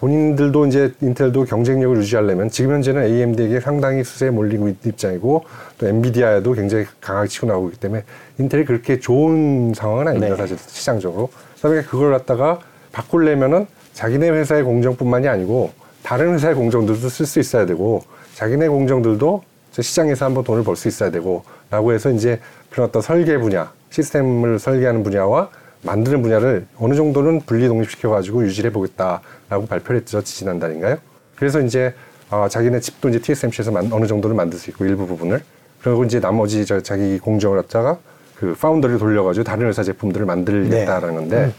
본인들도 0.04 0.66
이제 0.66 0.92
인텔도 1.00 1.46
경쟁력을 1.46 1.96
유지하려면 1.96 2.50
지금 2.50 2.74
현재는 2.74 3.04
AMD에게 3.04 3.62
상당히 3.62 4.04
수세에 4.04 4.32
몰리고 4.32 4.68
있는 4.68 4.78
입장이고 4.84 5.46
또 5.78 5.88
엔비디아에도 5.88 6.52
굉장히 6.52 6.86
강하게 7.00 7.30
치고 7.30 7.48
나오고 7.48 7.70
있기 7.70 7.80
때문에 7.80 8.04
인텔이 8.38 8.66
그렇게 8.66 9.00
좋은 9.00 9.72
상황은 9.74 10.10
아닙니다 10.10 10.36
네. 10.36 10.36
사실 10.36 10.58
시장적으로 10.58 11.30
그다음에 11.56 11.84
그걸 11.84 12.12
갖다가 12.12 12.60
바꾸려면은 12.92 13.66
자기네 13.94 14.30
회사의 14.30 14.64
공정뿐만이 14.64 15.30
아니고 15.30 15.72
다른 16.04 16.34
회사의 16.34 16.56
공정들도 16.56 17.08
쓸 17.08 17.26
수 17.26 17.40
있어야 17.40 17.66
되고 17.66 18.04
자기네 18.36 18.68
공정들도 18.68 19.42
저 19.72 19.82
시장에서 19.82 20.26
한번 20.26 20.44
돈을 20.44 20.66
벌 20.66 20.76
수 20.76 20.90
있어야 20.90 21.12
되고 21.12 21.46
라고 21.72 21.94
해서 21.94 22.10
이제 22.10 22.42
그런 22.72 22.90
어떤 22.90 23.02
설계 23.02 23.38
분야 23.38 23.72
시스템을 23.90 24.60
설계하는 24.60 25.02
분야와 25.02 25.50
만드는 25.84 26.22
분야를 26.22 26.66
어느 26.80 26.96
정도는 26.96 27.42
분리 27.42 27.68
독립시켜 27.68 28.10
가지고 28.10 28.44
유지를 28.44 28.70
해보겠다라고 28.70 29.66
발표를 29.68 30.02
했죠 30.02 30.22
지난 30.24 30.60
달인가요? 30.60 30.98
그래서 31.36 31.60
이제 31.62 31.94
어, 32.30 32.48
자기네 32.50 32.80
칩도 32.80 33.10
이제 33.10 33.20
TSMC에서 33.20 33.72
만, 33.72 33.92
어느 33.92 34.08
정도는 34.08 34.36
만들 34.36 34.58
수 34.58 34.70
있고 34.72 34.86
일부 34.86 35.06
부분을 35.06 35.42
그리고 35.82 36.04
이제 36.06 36.20
나머지 36.20 36.66
저 36.66 36.82
자기 36.82 37.20
공정을 37.20 37.62
갖다가 37.62 37.98
그 38.36 38.56
파운더를 38.56 38.98
돌려가지고 38.98 39.44
다른 39.44 39.68
회사 39.68 39.84
제품들을 39.84 40.26
만들겠다라는 40.26 41.16
건데 41.16 41.52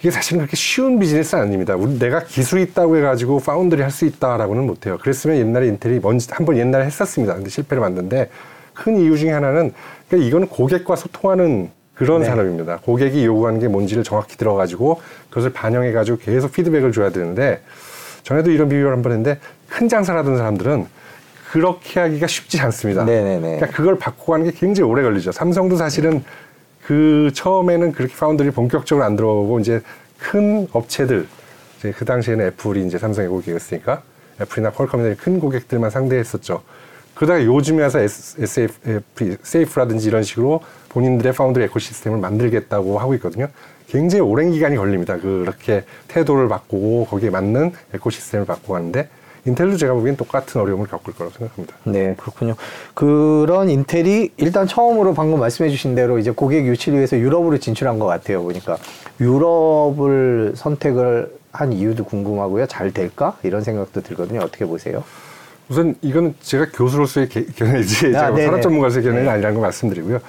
이게 0.00 0.10
사실은 0.10 0.38
그렇게 0.40 0.56
쉬운 0.56 0.98
비즈니스 0.98 1.36
아닙니다. 1.36 1.74
우리 1.76 1.98
내가 1.98 2.24
기술이 2.24 2.62
있다고 2.62 2.96
해가지고 2.96 3.38
파운드리 3.40 3.82
할 3.82 3.90
수 3.90 4.04
있다라고는 4.04 4.66
못해요. 4.66 4.98
그랬으면 4.98 5.36
옛날에 5.36 5.66
인텔이 5.68 6.00
먼저 6.00 6.34
한번 6.34 6.56
옛날에 6.56 6.86
했었습니다. 6.86 7.34
근데 7.34 7.50
실패를 7.50 7.80
만든데 7.80 8.30
큰 8.74 8.96
이유 8.96 9.16
중에 9.18 9.30
하나는 9.30 9.72
그러니까 10.08 10.28
이거는 10.28 10.48
고객과 10.48 10.96
소통하는 10.96 11.70
그런 12.02 12.22
네. 12.22 12.26
산업입니다. 12.26 12.78
고객이 12.78 13.24
요구하는 13.24 13.60
게 13.60 13.68
뭔지를 13.68 14.02
정확히 14.02 14.36
들어가지고 14.36 15.00
그것을 15.30 15.52
반영해가지고 15.52 16.18
계속 16.18 16.52
피드백을 16.52 16.90
줘야 16.90 17.10
되는데 17.10 17.62
전에도 18.24 18.50
이런 18.50 18.68
비유를 18.68 18.92
한번 18.92 19.12
했는데 19.12 19.38
큰 19.68 19.88
장사를 19.88 20.18
하던 20.18 20.36
사람들은 20.36 20.86
그렇게 21.52 22.00
하기가 22.00 22.26
쉽지 22.26 22.60
않습니다. 22.60 23.04
네네네. 23.04 23.40
그러니까 23.40 23.66
그걸 23.68 23.98
바꾸고 23.98 24.34
하는 24.34 24.46
게 24.46 24.52
굉장히 24.52 24.90
오래 24.90 25.02
걸리죠. 25.02 25.30
삼성도 25.30 25.76
사실은 25.76 26.24
그 26.84 27.30
처음에는 27.34 27.92
그렇게 27.92 28.14
파운드리 28.16 28.50
본격적으로 28.50 29.04
안 29.04 29.14
들어오고 29.14 29.60
이제 29.60 29.80
큰 30.18 30.66
업체들 30.72 31.28
이제 31.78 31.92
그 31.92 32.04
당시에는 32.04 32.46
애플이 32.46 32.84
이제 32.84 32.98
삼성의 32.98 33.28
고객이었으니까 33.28 34.02
애플이나 34.40 34.70
퀄컴이나 34.70 35.14
큰 35.14 35.38
고객들만 35.38 35.90
상대했었죠. 35.90 36.62
그러다가 37.14 37.44
요즘에 37.44 37.82
와서 37.82 38.00
SF, 38.00 39.02
세이프라든지 39.42 40.08
이런 40.08 40.22
식으로 40.22 40.60
본인들의 40.88 41.32
파운드리 41.32 41.64
에코시스템을 41.64 42.18
만들겠다고 42.18 42.98
하고 42.98 43.14
있거든요. 43.14 43.48
굉장히 43.88 44.22
오랜 44.22 44.52
기간이 44.52 44.76
걸립니다. 44.76 45.18
그렇게 45.18 45.84
태도를 46.08 46.48
바꾸고 46.48 47.06
거기에 47.06 47.30
맞는 47.30 47.72
에코시스템을 47.94 48.46
바꾸고 48.46 48.74
하는데 48.74 49.08
인텔도 49.44 49.76
제가 49.76 49.92
보기엔 49.94 50.16
똑같은 50.16 50.60
어려움을 50.60 50.86
겪을 50.86 51.14
거라고 51.14 51.36
생각합니다. 51.36 51.76
네, 51.84 52.14
그렇군요. 52.16 52.54
그런 52.94 53.68
인텔이 53.68 54.30
일단 54.36 54.66
처음으로 54.66 55.14
방금 55.14 55.40
말씀해 55.40 55.68
주신 55.68 55.94
대로 55.94 56.18
이제 56.18 56.30
고객 56.30 56.64
유치를 56.66 56.98
위해서 56.98 57.18
유럽으로 57.18 57.58
진출한 57.58 57.98
것 57.98 58.06
같아요. 58.06 58.42
보니까 58.42 58.78
유럽을 59.20 60.52
선택을 60.54 61.34
한 61.50 61.72
이유도 61.72 62.04
궁금하고요. 62.04 62.66
잘 62.66 62.92
될까? 62.92 63.36
이런 63.42 63.62
생각도 63.62 64.00
들거든요. 64.02 64.40
어떻게 64.40 64.64
보세요? 64.64 65.04
우선 65.72 65.94
이건 66.02 66.34
제가 66.42 66.66
교수로서의 66.74 67.30
개- 67.30 67.46
견해이지 67.46 68.08
아, 68.08 68.10
제가 68.10 68.30
네네. 68.32 68.44
산업 68.44 68.60
전문가로서의 68.62 69.04
견해는 69.04 69.24
네. 69.24 69.30
아니라는 69.30 69.54
걸 69.56 69.62
말씀드리고요. 69.62 70.20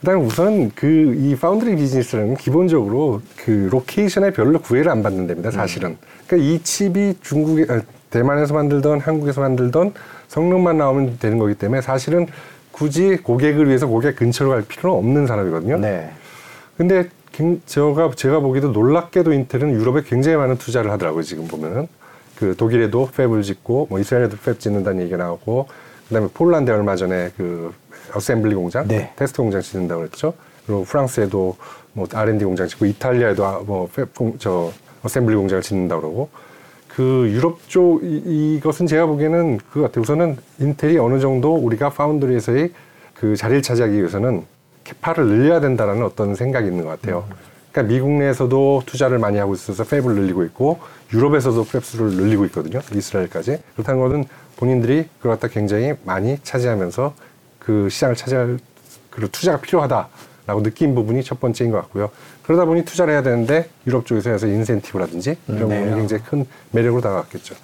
그다음에 0.00 0.20
우선 0.22 0.70
그 0.74 1.14
이 1.16 1.34
파운드리 1.34 1.76
비즈니스라는 1.76 2.28
건 2.28 2.36
기본적으로 2.36 3.22
그 3.42 3.68
location에 3.72 4.32
별로 4.32 4.58
구애를 4.60 4.90
안 4.90 5.02
받는 5.02 5.26
데입니다. 5.28 5.50
사실은. 5.50 5.96
그러니까 6.26 6.46
이 6.46 6.58
칩이 6.62 7.14
중국에 7.22 7.66
아, 7.72 7.80
대만에서 8.10 8.52
만들던 8.52 9.00
한국에서 9.00 9.40
만들던 9.40 9.94
성능만 10.28 10.76
나오면 10.76 11.16
되는 11.20 11.38
거기 11.38 11.54
때문에 11.54 11.80
사실은 11.80 12.26
굳이 12.70 13.16
고객을 13.16 13.68
위해서 13.68 13.86
고객 13.86 14.16
근처로 14.16 14.50
갈 14.50 14.62
필요는 14.62 14.98
없는 14.98 15.26
산업이거든요. 15.26 15.78
네. 15.78 16.10
근데 16.76 17.08
굉- 17.32 17.62
제가 17.64 18.10
제가 18.14 18.40
보기에도 18.40 18.72
놀랍게도 18.72 19.32
인텔은 19.32 19.72
유럽에 19.72 20.02
굉장히 20.04 20.36
많은 20.36 20.58
투자를 20.58 20.90
하더라고요. 20.90 21.22
지금 21.22 21.48
보면은 21.48 21.88
그 22.42 22.56
독일에도 22.56 23.08
fab을 23.16 23.44
짓고 23.44 23.86
뭐 23.88 24.00
이스라엘에도 24.00 24.36
fab 24.36 24.58
짓는다는 24.58 25.02
얘기가 25.02 25.16
나오고 25.16 25.68
그다음에 26.08 26.26
폴란드에 26.34 26.74
얼마 26.74 26.96
전에 26.96 27.30
그 27.36 27.72
assembly 28.12 28.56
공장, 28.56 28.88
네. 28.88 29.12
테스트 29.14 29.40
공장 29.40 29.60
짓는다고 29.60 30.00
그랬죠. 30.00 30.34
그리고 30.66 30.82
프랑스에도 30.82 31.56
뭐 31.92 32.08
R&D 32.12 32.44
공장 32.44 32.66
짓고 32.66 32.86
이탈리아에도 32.86 33.46
아- 33.46 33.60
뭐 33.64 33.88
fab, 33.94 34.08
공- 34.16 34.38
저 34.40 34.72
assembly 35.04 35.36
공장을 35.36 35.62
짓는다고 35.62 36.00
그러고 36.00 36.28
그 36.88 37.28
유럽 37.30 37.60
쪽 37.68 38.02
이, 38.02 38.56
이것은 38.56 38.88
제가 38.88 39.06
보기에는 39.06 39.58
그거 39.70 39.82
같아요. 39.82 40.02
우선은 40.02 40.36
인텔이 40.58 40.98
어느 40.98 41.20
정도 41.20 41.54
우리가 41.54 41.90
foundry에서의 41.90 42.72
그 43.14 43.36
자리를 43.36 43.62
차지하기 43.62 43.94
위해서는 43.96 44.42
capa를 44.82 45.26
늘려야 45.26 45.60
된다라는 45.60 46.02
어떤 46.02 46.34
생각이 46.34 46.66
있는 46.66 46.82
것 46.82 46.90
같아요. 46.90 47.24
그러니까 47.70 47.94
미국 47.94 48.10
내에서도 48.10 48.82
투자를 48.84 49.18
많이 49.18 49.38
하고 49.38 49.54
있어서 49.54 49.84
fab을 49.84 50.14
늘리고 50.14 50.42
있고 50.42 50.80
유럽에서도 51.12 51.64
팹수를 51.64 52.14
늘리고 52.14 52.44
있거든요. 52.46 52.80
이스라엘까지. 52.94 53.58
그렇다는 53.74 54.00
것은 54.00 54.24
본인들이 54.56 55.08
그걸 55.18 55.32
갖다 55.32 55.48
굉장히 55.48 55.94
많이 56.04 56.38
차지하면서 56.42 57.14
그 57.58 57.88
시장을 57.88 58.16
차지할 58.16 58.58
그 59.10 59.28
투자가 59.30 59.60
필요하다라고 59.60 60.62
느낀 60.62 60.94
부분이 60.94 61.22
첫 61.22 61.38
번째인 61.40 61.70
것 61.70 61.78
같고요. 61.82 62.10
그러다 62.42 62.64
보니 62.64 62.84
투자를 62.84 63.12
해야 63.14 63.22
되는데 63.22 63.68
유럽 63.86 64.04
쪽에서 64.06 64.30
해서 64.30 64.46
인센티브라든지 64.46 65.36
이런 65.48 65.68
네. 65.68 65.78
부분이 65.80 65.96
굉장히 65.96 66.22
큰 66.24 66.46
매력으로 66.72 67.00
다가갔겠죠. 67.00 67.54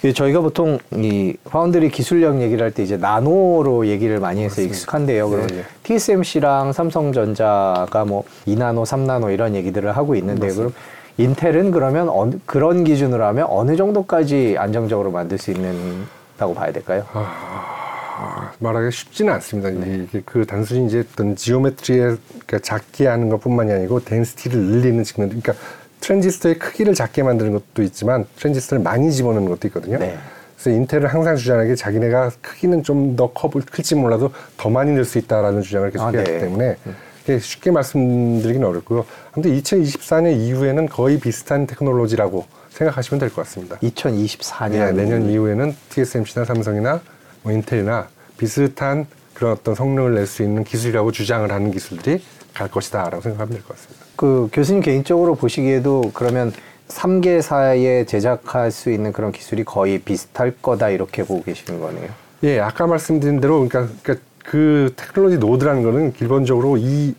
그 0.00 0.12
저희가 0.12 0.40
보통 0.40 0.78
이 0.92 1.36
파운드리 1.44 1.88
기술력 1.90 2.40
얘기를 2.40 2.62
할 2.64 2.72
때 2.72 2.82
이제 2.82 2.96
나노로 2.96 3.86
얘기를 3.86 4.18
많이 4.18 4.42
해서 4.42 4.60
익숙한데요. 4.60 5.30
그럼 5.30 5.48
예, 5.52 5.58
예. 5.58 5.64
TSMC랑 5.84 6.72
삼성전자가 6.72 8.04
뭐 8.04 8.24
2나노, 8.46 8.84
3나노 8.84 9.32
이런 9.32 9.54
얘기들을 9.54 9.96
하고 9.96 10.14
있는데 10.16 10.48
그럼 10.52 10.72
인텔은 11.16 11.70
그러면 11.70 12.08
어느, 12.08 12.36
그런 12.46 12.84
기준으로 12.84 13.24
하면 13.26 13.46
어느 13.48 13.76
정도까지 13.76 14.56
안정적으로 14.58 15.10
만들 15.10 15.38
수 15.38 15.50
있는다고 15.52 16.54
봐야 16.54 16.72
될까요? 16.72 17.04
아, 17.12 18.52
말하기 18.58 18.90
쉽지는 18.90 19.32
않습니다. 19.34 19.68
이게 19.70 20.22
그 20.24 20.44
단순히 20.46 20.86
이제 20.86 21.04
어떤 21.12 21.36
geometry에 21.36 22.00
그러니까 22.00 22.58
작게 22.62 23.06
하는 23.06 23.28
것뿐만이 23.28 23.72
아니고 23.72 24.00
density를 24.00 24.58
늘리는 24.58 25.04
측면, 25.04 25.28
그러니까 25.28 25.54
트랜지스터의 26.00 26.58
크기를 26.58 26.94
작게 26.94 27.22
만드는 27.22 27.52
것도 27.52 27.82
있지만 27.82 28.26
트랜지스터를 28.36 28.82
많이 28.82 29.12
집어넣는 29.12 29.48
것도 29.48 29.68
있거든요. 29.68 29.98
네. 29.98 30.16
그래서 30.56 30.70
인텔은 30.76 31.06
항상 31.08 31.36
주장하는 31.36 31.68
게 31.68 31.74
자기네가 31.74 32.30
크기는 32.40 32.82
좀 32.82 33.16
더 33.16 33.28
커 33.34 33.48
클지 33.48 33.94
몰라도 33.96 34.30
더 34.56 34.68
많이 34.70 34.90
넣을 34.92 35.12
수 35.12 35.18
있다라는 35.18 35.62
주장을 35.62 35.90
계속 35.90 36.04
아, 36.06 36.10
해왔기 36.10 36.30
네. 36.30 36.38
때문에 36.40 36.76
이게 36.86 36.92
쉽게 37.40 37.70
말씀드리기는 37.70 38.66
어렵고요. 38.66 39.04
아무튼 39.32 39.60
2024년 39.60 40.36
이후에는 40.38 40.88
거의 40.88 41.18
비슷한 41.18 41.66
테크놀로지라고 41.66 42.44
생각하시면 42.70 43.18
될 43.20 43.30
것 43.30 43.36
같습니다. 43.44 43.76
2024년 43.78 44.70
네, 44.70 44.92
내년 44.92 45.30
이후에는 45.30 45.74
TSMC나 45.90 46.44
삼성이나 46.44 47.00
뭐 47.42 47.52
인텔이나 47.52 48.08
비슷한 48.36 49.06
그런 49.32 49.52
어떤 49.52 49.74
성능을 49.74 50.14
낼 50.14 50.26
수 50.26 50.42
있는 50.42 50.64
기술이라고 50.64 51.12
주장을 51.12 51.50
하는 51.50 51.70
기술들이 51.70 52.22
갈 52.52 52.68
것이다라고 52.70 53.20
생각하면 53.20 53.52
될 53.54 53.62
것 53.62 53.76
같습니다. 53.76 54.04
그 54.16 54.48
교수님 54.52 54.82
개인적으로 54.82 55.34
보시기에도 55.34 56.10
그러면 56.14 56.52
3개사에 56.88 58.06
제작할 58.06 58.70
수 58.70 58.90
있는 58.90 59.12
그런 59.12 59.32
기술이 59.32 59.64
거의 59.64 59.98
비슷할 59.98 60.54
거다 60.60 60.90
이렇게 60.90 61.24
보고 61.24 61.42
계시는 61.42 61.80
거네요. 61.80 62.08
예, 62.44 62.60
아까 62.60 62.86
말씀드린 62.86 63.40
대로 63.40 63.66
그러니까, 63.66 63.92
그러니까 64.02 64.24
그 64.44 64.92
technology 64.96 65.38
node라는 65.38 65.82
거는 65.82 66.12
기본적으로 66.12 66.76
이 66.76 67.14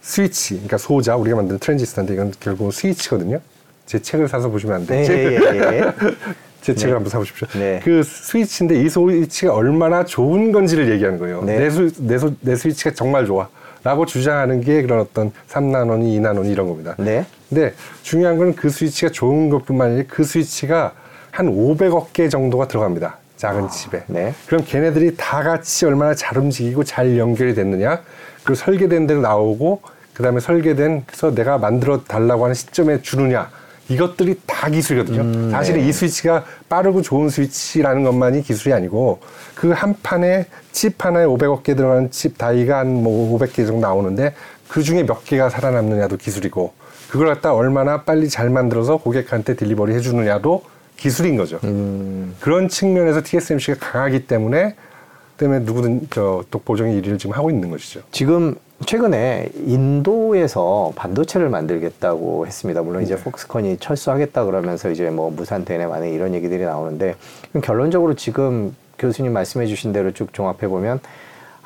스위치, 0.00 0.54
그러니까 0.54 0.78
소자 0.78 1.16
우리가 1.16 1.36
만드는 1.36 1.58
트랜지스터인데 1.58 2.14
이건 2.14 2.32
결국 2.40 2.72
스위치거든요. 2.72 3.40
제 3.84 4.00
책을 4.00 4.28
사서 4.28 4.48
보시면 4.48 4.76
안 4.76 4.86
네, 4.86 5.02
되지. 5.02 5.12
예, 5.12 5.26
예, 5.26 5.58
예. 5.78 5.92
제 6.62 6.74
책을 6.74 6.90
네. 6.90 6.94
한번 6.94 7.10
사보십시오. 7.10 7.48
네. 7.58 7.80
그 7.84 8.02
스위치인데 8.02 8.80
이 8.82 8.88
스위치가 8.88 9.54
얼마나 9.54 10.04
좋은 10.04 10.52
건지를 10.52 10.90
얘기하는 10.92 11.18
거예요. 11.18 11.42
네. 11.42 11.58
내, 11.58 11.70
스, 11.70 11.92
내, 11.98 12.18
스- 12.18 12.34
내 12.40 12.56
스위치가 12.56 12.90
정말 12.94 13.26
좋아. 13.26 13.48
라고 13.84 14.06
주장하는 14.06 14.60
게 14.60 14.82
그런 14.82 15.00
어떤 15.00 15.30
3나노니 15.48 16.18
2나노니 16.20 16.50
이런 16.50 16.66
겁니다. 16.68 16.94
네. 16.98 17.24
근데 17.48 17.74
중요한 18.02 18.36
건 18.36 18.54
그 18.54 18.70
스위치가 18.70 19.10
좋은 19.10 19.50
것뿐만 19.50 19.88
아니라 19.90 20.04
그 20.08 20.24
스위치가 20.24 20.92
한 21.30 21.46
500억 21.46 22.12
개 22.12 22.28
정도가 22.28 22.66
들어갑니다. 22.68 23.18
작은 23.38 23.70
칩에. 23.70 24.02
네. 24.08 24.34
그럼 24.46 24.64
걔네들이 24.66 25.16
다 25.16 25.42
같이 25.42 25.86
얼마나 25.86 26.14
잘 26.14 26.36
움직이고 26.36 26.84
잘 26.84 27.16
연결이 27.16 27.54
됐느냐. 27.54 28.02
그리고 28.42 28.54
설계된 28.56 29.06
대로 29.06 29.20
나오고 29.20 29.80
그다음에 30.12 30.40
설계된 30.40 31.04
그래서 31.06 31.34
내가 31.34 31.56
만들어 31.58 32.02
달라고 32.04 32.44
하는 32.44 32.54
시점에 32.54 33.00
주느냐. 33.00 33.48
이것들이 33.88 34.38
다 34.44 34.68
기술이거든요. 34.68 35.20
음, 35.22 35.50
사실은 35.50 35.80
네. 35.80 35.88
이 35.88 35.92
스위치가 35.92 36.44
빠르고 36.68 37.00
좋은 37.00 37.30
스위치라는 37.30 38.02
것만이 38.04 38.42
기술이 38.42 38.74
아니고 38.74 39.20
그 39.54 39.72
한 39.72 39.94
판에 40.02 40.44
칩 40.72 41.02
하나에 41.02 41.24
500억 41.24 41.62
개 41.62 41.74
들어가는 41.74 42.10
칩 42.10 42.36
다이가 42.36 42.78
한 42.80 42.86
뭐 42.88 43.38
500개 43.38 43.66
정도 43.66 43.80
나오는데 43.80 44.34
그 44.68 44.82
중에 44.82 45.06
몇 45.06 45.24
개가 45.24 45.48
살아남느냐도 45.48 46.18
기술이고 46.18 46.74
그걸 47.08 47.28
갖다 47.28 47.54
얼마나 47.54 48.02
빨리 48.02 48.28
잘 48.28 48.50
만들어서 48.50 48.98
고객한테 48.98 49.56
딜리버리 49.56 49.94
해주느냐도 49.94 50.64
기술인 50.98 51.36
거죠. 51.36 51.58
음, 51.64 52.34
그런 52.40 52.68
측면에서 52.68 53.22
TSMC가 53.22 53.78
강하기 53.78 54.26
때문에 54.26 54.74
때문에 55.38 55.60
누구든 55.60 56.08
저 56.10 56.44
독보적인 56.50 57.00
1위를 57.00 57.18
지금 57.18 57.34
하고 57.34 57.48
있는 57.48 57.70
것이죠. 57.70 58.00
지금 58.10 58.56
최근에 58.84 59.50
인도에서 59.64 60.92
반도체를 60.96 61.48
만들겠다고 61.48 62.46
했습니다. 62.46 62.82
물론 62.82 63.02
이제 63.02 63.16
네. 63.16 63.22
폭스콘이 63.22 63.78
철수하겠다 63.78 64.44
그러면서 64.44 64.90
이제 64.90 65.08
뭐 65.10 65.30
무산 65.30 65.64
대내 65.64 65.86
만에 65.86 66.10
이런 66.10 66.34
얘기들이 66.34 66.64
나오는데 66.64 67.14
결론적으로 67.62 68.14
지금 68.14 68.74
교수님 68.98 69.32
말씀해 69.32 69.66
주신 69.66 69.92
대로 69.92 70.12
쭉 70.12 70.32
종합해 70.32 70.68
보면 70.68 71.00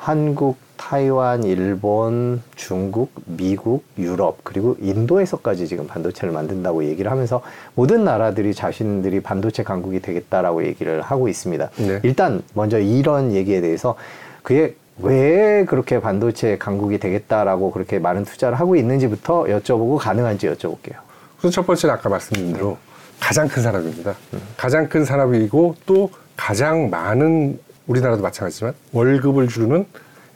한국, 0.03 0.57
타이완, 0.75 1.45
일본, 1.45 2.41
중국, 2.55 3.13
미국, 3.23 3.85
유럽 3.97 4.39
그리고 4.43 4.75
인도에서까지 4.81 5.65
지금 5.65 5.87
반도체를 5.87 6.33
만든다고 6.33 6.83
얘기를 6.83 7.09
하면서 7.09 7.41
모든 7.73 8.03
나라들이 8.03 8.53
자신들이 8.53 9.21
반도체 9.21 9.63
강국이 9.63 10.01
되겠다라고 10.01 10.65
얘기를 10.65 11.01
하고 11.01 11.29
있습니다. 11.29 11.69
네. 11.77 12.01
일단 12.03 12.43
먼저 12.53 12.79
이런 12.79 13.31
얘기에 13.31 13.61
대해서 13.61 13.95
그게 14.41 14.75
왜 14.97 15.63
그렇게 15.63 16.01
반도체 16.01 16.57
강국이 16.57 16.97
되겠다라고 16.97 17.71
그렇게 17.71 17.97
많은 17.97 18.25
투자를 18.25 18.59
하고 18.59 18.75
있는지부터 18.75 19.45
여쭤보고 19.45 19.97
가능한지 19.97 20.49
여쭤볼게요. 20.49 20.97
우선 21.37 21.49
첫 21.49 21.65
번째는 21.65 21.95
아까 21.95 22.09
말씀드린 22.09 22.51
대로 22.51 22.77
가장 23.21 23.47
큰 23.47 23.63
산업입니다. 23.63 24.15
가장 24.57 24.89
큰 24.89 25.05
산업이고 25.05 25.75
또 25.85 26.09
가장 26.35 26.89
많은 26.89 27.57
우리나라도 27.87 28.21
마찬가지지만 28.21 28.73
월급을 28.91 29.47
주는 29.47 29.85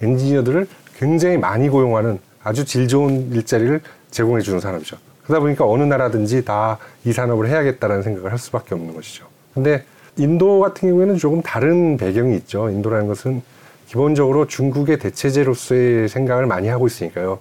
엔지니어들을 0.01 0.67
굉장히 0.97 1.37
많이 1.37 1.69
고용하는 1.69 2.19
아주 2.43 2.65
질 2.65 2.87
좋은 2.87 3.31
일자리를 3.33 3.81
제공해 4.11 4.41
주는 4.41 4.59
산업이죠. 4.59 4.97
그러다 5.23 5.41
보니까 5.41 5.65
어느 5.67 5.83
나라든지 5.83 6.43
다 6.45 6.77
이 7.05 7.13
산업을 7.13 7.47
해야겠다라는 7.47 8.03
생각을 8.03 8.31
할 8.31 8.37
수밖에 8.37 8.75
없는 8.75 8.93
것이죠. 8.93 9.25
근데 9.53 9.83
인도 10.17 10.59
같은 10.59 10.89
경우에는 10.89 11.17
조금 11.17 11.41
다른 11.41 11.95
배경이 11.95 12.35
있죠. 12.37 12.69
인도라는 12.69 13.07
것은 13.07 13.41
기본적으로 13.87 14.45
중국의 14.47 14.99
대체제로서의 14.99 16.09
생각을 16.09 16.45
많이 16.47 16.67
하고 16.67 16.85
있으니까요. 16.87 17.39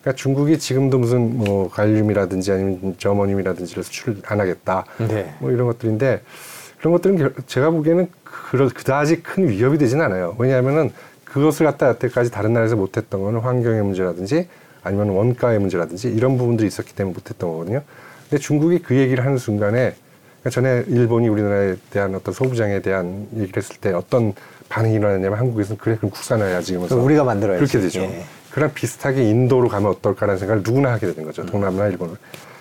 그러니까 0.00 0.16
중국이 0.20 0.58
지금도 0.58 0.98
무슨 0.98 1.36
뭐 1.38 1.70
갈륨이라든지 1.70 2.50
아니면 2.52 2.96
저머늄이라든지를 2.98 3.84
수출 3.84 4.16
안 4.26 4.40
하겠다. 4.40 4.84
네. 4.98 5.32
뭐 5.38 5.52
이런 5.52 5.66
것들인데 5.68 6.22
그런 6.78 6.92
것들은 6.94 7.16
결- 7.16 7.34
제가 7.46 7.70
보기에는 7.70 8.08
그러, 8.50 8.68
그다지 8.68 9.22
큰 9.22 9.48
위협이 9.48 9.78
되진 9.78 10.00
않아요. 10.00 10.36
왜냐하면은 10.38 10.92
그것을 11.24 11.66
갖다 11.66 11.88
여태까지 11.88 12.30
다른 12.30 12.52
나라에서 12.52 12.76
못했던 12.76 13.20
거는 13.22 13.40
환경의 13.40 13.82
문제라든지 13.82 14.48
아니면 14.82 15.08
원가의 15.10 15.58
문제라든지 15.58 16.08
이런 16.08 16.36
부분들이 16.38 16.68
있었기 16.68 16.94
때문에 16.94 17.14
못했던 17.14 17.50
거거든요. 17.50 17.82
근데 18.28 18.40
중국이 18.40 18.80
그 18.80 18.96
얘기를 18.96 19.24
하는 19.24 19.38
순간에 19.38 19.94
그러니까 20.42 20.50
전에 20.50 20.84
일본이 20.88 21.28
우리나라에 21.28 21.76
대한 21.90 22.14
어떤 22.14 22.34
소부장에 22.34 22.82
대한 22.82 23.26
얘기를 23.34 23.56
했을 23.56 23.76
때 23.76 23.92
어떤 23.92 24.34
반응이 24.68 24.94
일어났냐면 24.94 25.38
한국에서는 25.38 25.78
그래 25.78 25.96
그럼 25.96 26.10
국산화해야지 26.10 26.72
이러면서 26.72 26.96
우리가 26.96 27.24
만들어야지. 27.24 27.60
그렇게 27.60 27.80
되죠. 27.80 28.00
예. 28.02 28.24
그랑 28.50 28.72
비슷하게 28.72 29.28
인도로 29.28 29.68
가면 29.68 29.90
어떨까라는 29.90 30.38
생각을 30.38 30.62
누구나 30.62 30.92
하게 30.92 31.08
되는 31.08 31.24
거죠. 31.24 31.44
동남아나 31.46 31.88
일본은. 31.88 32.16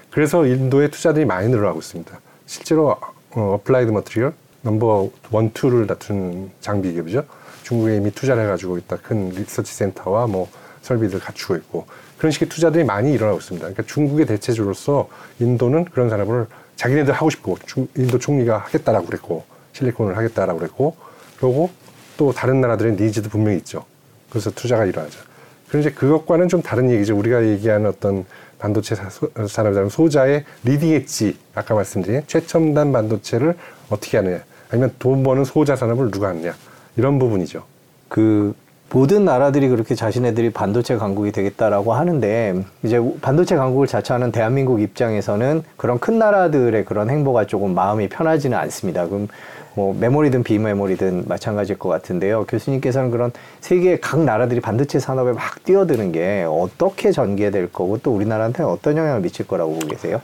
그래서 0.09 0.45
인도의 0.45 0.91
투자들이 0.91 1.25
많이 1.25 1.49
늘어나고 1.49 1.79
있습니다. 1.79 2.19
실제로 2.45 2.95
어, 3.31 3.59
Applied 3.61 3.91
Material 3.91 4.33
number 4.63 5.09
one, 5.31 5.51
two를 5.53 5.87
다투는 5.87 6.51
장비 6.61 6.91
기업이죠. 6.93 7.23
중국에 7.63 7.97
이미 7.97 8.11
투자를 8.11 8.43
해가지고 8.43 8.77
있다. 8.77 8.97
큰 8.97 9.29
리서치 9.29 9.73
센터와 9.73 10.27
뭐 10.27 10.49
설비들 10.81 11.19
갖추고 11.19 11.55
있고 11.57 11.85
그런 12.17 12.31
식의 12.31 12.49
투자들이 12.49 12.83
많이 12.83 13.13
일어나고 13.13 13.39
있습니다. 13.39 13.63
그러니까 13.65 13.83
중국의 13.83 14.25
대체주로서 14.25 15.07
인도는 15.39 15.85
그런 15.85 16.09
산업을 16.09 16.47
자기네들 16.75 17.13
하고 17.13 17.29
싶고 17.29 17.57
중- 17.65 17.87
인도 17.95 18.17
총리가 18.19 18.57
하겠다라고 18.57 19.05
그랬고 19.05 19.43
실리콘을 19.73 20.17
하겠다라고 20.17 20.59
그랬고 20.59 20.95
그러고 21.37 21.69
또 22.17 22.31
다른 22.31 22.61
나라들의 22.61 22.93
니즈도 22.93 23.29
분명히 23.29 23.57
있죠. 23.57 23.85
그래서 24.29 24.49
투자가 24.51 24.85
일어나죠. 24.85 25.19
그런데 25.67 25.91
그것과는 25.91 26.47
좀 26.49 26.61
다른 26.61 26.89
얘기죠. 26.91 27.17
우리가 27.17 27.45
얘기하는 27.45 27.87
어떤 27.87 28.25
반도체 28.59 28.95
산업이라는 28.95 29.89
소자의 29.89 30.45
leading 30.63 30.93
edge 30.93 31.37
아까 31.53 31.73
말씀드린 31.75 32.21
최첨단 32.27 32.91
반도체를 32.91 33.57
어떻게 33.89 34.17
하느냐 34.17 34.41
아니면 34.73 34.91
돈 34.97 35.21
버는 35.21 35.45
소자 35.45 35.75
산업을 35.75 36.09
누가 36.09 36.29
하느냐 36.29 36.55
이런 36.97 37.19
부분이죠. 37.19 37.61
그 38.09 38.55
모든 38.91 39.23
나라들이 39.23 39.69
그렇게 39.69 39.93
자신네들이 39.93 40.51
반도체 40.51 40.97
강국이 40.97 41.31
되겠다라고 41.31 41.93
하는데 41.93 42.63
이제 42.81 42.99
반도체 43.21 43.55
강국을 43.55 43.85
자처하는 43.85 44.31
대한민국 44.31 44.81
입장에서는 44.81 45.63
그런 45.77 45.99
큰 45.99 46.17
나라들의 46.17 46.85
그런 46.85 47.11
행보가 47.11 47.45
조금 47.45 47.75
마음이 47.75 48.09
편하지는 48.09 48.57
않습니다. 48.57 49.07
그럼 49.07 49.27
뭐 49.75 49.95
메모리든 49.99 50.43
비메모리든 50.43 51.25
마찬가지일 51.27 51.77
것 51.77 51.89
같은데요. 51.89 52.45
교수님께서는 52.45 53.11
그런 53.11 53.31
세계 53.61 53.99
각 53.99 54.21
나라들이 54.21 54.59
반도체 54.59 54.99
산업에 54.99 55.33
막 55.33 55.63
뛰어드는 55.63 56.11
게 56.11 56.47
어떻게 56.49 57.11
전개될 57.11 57.71
거고 57.71 57.99
또 57.99 58.15
우리나라한테 58.15 58.63
어떤 58.63 58.97
영향을 58.97 59.21
미칠 59.21 59.47
거라고 59.47 59.73
보고 59.73 59.87
계세요? 59.87 60.19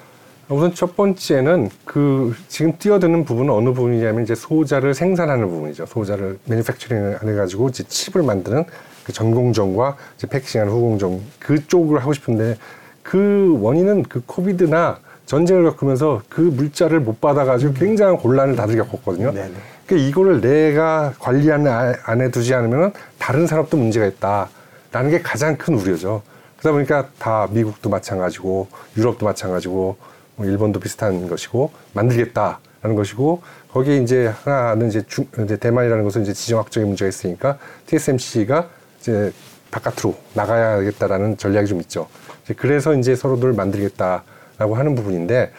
우선 0.50 0.74
첫 0.74 0.96
번째는 0.96 1.70
그 1.86 2.36
지금 2.48 2.76
뛰어드는 2.80 3.24
부분은 3.24 3.54
어느 3.54 3.70
부분이냐면 3.70 4.24
이제 4.24 4.34
소자를 4.34 4.96
생산하는 4.96 5.48
부분이죠. 5.48 5.86
소자를 5.86 6.40
매니팩처링을 6.46 7.20
해가지고 7.24 7.70
이제 7.70 7.84
칩을 7.84 8.24
만드는 8.26 8.66
그 9.04 9.14
전공정과 9.14 9.96
이제 10.18 10.26
패키징하는 10.26 10.74
후공정 10.74 11.22
그쪽을 11.40 12.00
하고 12.02 12.14
싶은데 12.14 12.58
그 13.04 13.58
원인은 13.62 14.04
그 14.04 14.24
코비드나 14.26 14.98
전쟁을 15.28 15.66
겪으면서 15.66 16.24
그 16.30 16.42
물자를 16.42 17.00
못 17.00 17.22
받아가지고 17.22 17.74
굉장한 17.74 18.18
곤란을 18.18 18.56
다들 18.56 18.76
겪었거든요. 18.78 19.32
네네. 19.32 19.52
그러니까 19.86 20.10
이거를 20.10 20.42
내가 20.42 21.14
관리하는 21.20 21.72
아- 21.72 21.94
안에 22.06 22.32
두지 22.32 22.56
않으면 22.56 22.92
다른 23.20 23.46
산업도 23.46 23.78
문제가 23.78 24.08
있다라는 24.08 25.12
게 25.12 25.22
가장 25.22 25.56
큰 25.58 25.76
우려죠. 25.76 26.24
그러다 26.58 26.74
보니까 26.74 27.08
다 27.20 27.48
미국도 27.52 27.92
마찬가지고 27.92 28.68
유럽도 28.98 29.26
마찬가지고 29.28 29.74
뭐 29.76 30.09
일본도 30.46 30.80
비슷한 30.80 31.28
것이고 31.28 31.72
만들겠다라는 31.94 32.96
것이고 32.96 33.42
거기에 33.72 33.98
이제 33.98 34.34
하나는 34.44 34.88
이제, 34.88 35.04
중, 35.08 35.26
이제 35.44 35.58
대만이라는 35.58 36.04
것은 36.04 36.24
이제 36.24 36.34
지정학적인 36.34 36.88
문제가 36.88 37.10
있으니까 37.10 37.58
TSMC가 37.88 38.70
이제 39.00 39.32
바깥으로 39.72 40.16
나가야겠다라는 40.34 41.38
전략이 41.38 41.68
좀 41.68 41.80
있죠. 41.82 42.08
이제 42.44 42.54
그래서 42.54 42.96
이제 42.96 43.16
서로들 43.16 43.54
만들겠다라고 43.54 44.76
하는 44.76 44.96
부분인데 44.96 45.52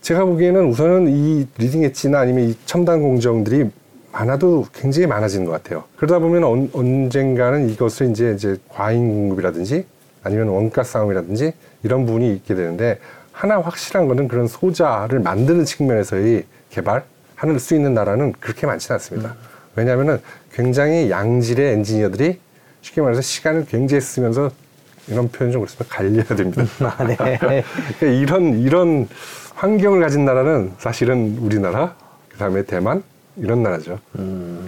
제가 0.00 0.24
보기에는 0.24 0.66
우선은 0.66 1.08
이 1.08 1.46
leading 1.58 1.84
edge나 1.84 2.20
아니면 2.20 2.44
이 2.44 2.56
첨단 2.64 3.02
공정들이 3.02 3.70
많아도 4.12 4.66
굉장히 4.74 5.06
많아지는 5.06 5.46
것 5.46 5.52
같아요. 5.52 5.84
그러다 5.96 6.18
보면 6.18 6.44
언, 6.44 6.70
언젠가는 6.72 7.68
이것을 7.70 8.10
이제 8.10 8.32
이제 8.34 8.56
과잉 8.68 9.08
공급이라든지 9.08 9.86
아니면 10.22 10.48
원가 10.48 10.82
싸움이라든지 10.82 11.52
이런 11.82 12.06
부분이 12.06 12.34
있게 12.34 12.54
되는데 12.54 12.98
하나 13.40 13.58
확실한 13.58 14.06
거는 14.06 14.28
그런 14.28 14.46
소자를 14.46 15.20
만드는 15.20 15.64
측면에서의 15.64 16.44
개발 16.68 17.04
하는 17.36 17.58
수 17.58 17.74
있는 17.74 17.94
나라는 17.94 18.34
그렇게 18.38 18.66
많지는 18.66 18.96
않습니다. 18.96 19.34
왜냐하면은 19.76 20.20
굉장히 20.52 21.10
양질의 21.10 21.72
엔지니어들이 21.72 22.38
쉽게 22.82 23.00
말해서 23.00 23.22
시간을 23.22 23.64
굉장히 23.64 24.02
쓰면서 24.02 24.50
이런 25.08 25.30
표현 25.30 25.52
좀 25.52 25.62
그렇지만 25.62 25.88
갈려야 25.88 26.24
됩니다. 26.24 26.64
아, 26.80 27.02
네. 27.04 27.16
그러니까 27.98 28.06
이런 28.06 28.58
이런 28.60 29.08
환경을 29.54 30.02
가진 30.02 30.26
나라는 30.26 30.72
사실은 30.76 31.38
우리나라, 31.40 31.94
그다음에 32.28 32.62
대만 32.64 33.02
이런 33.38 33.62
나라죠. 33.62 34.00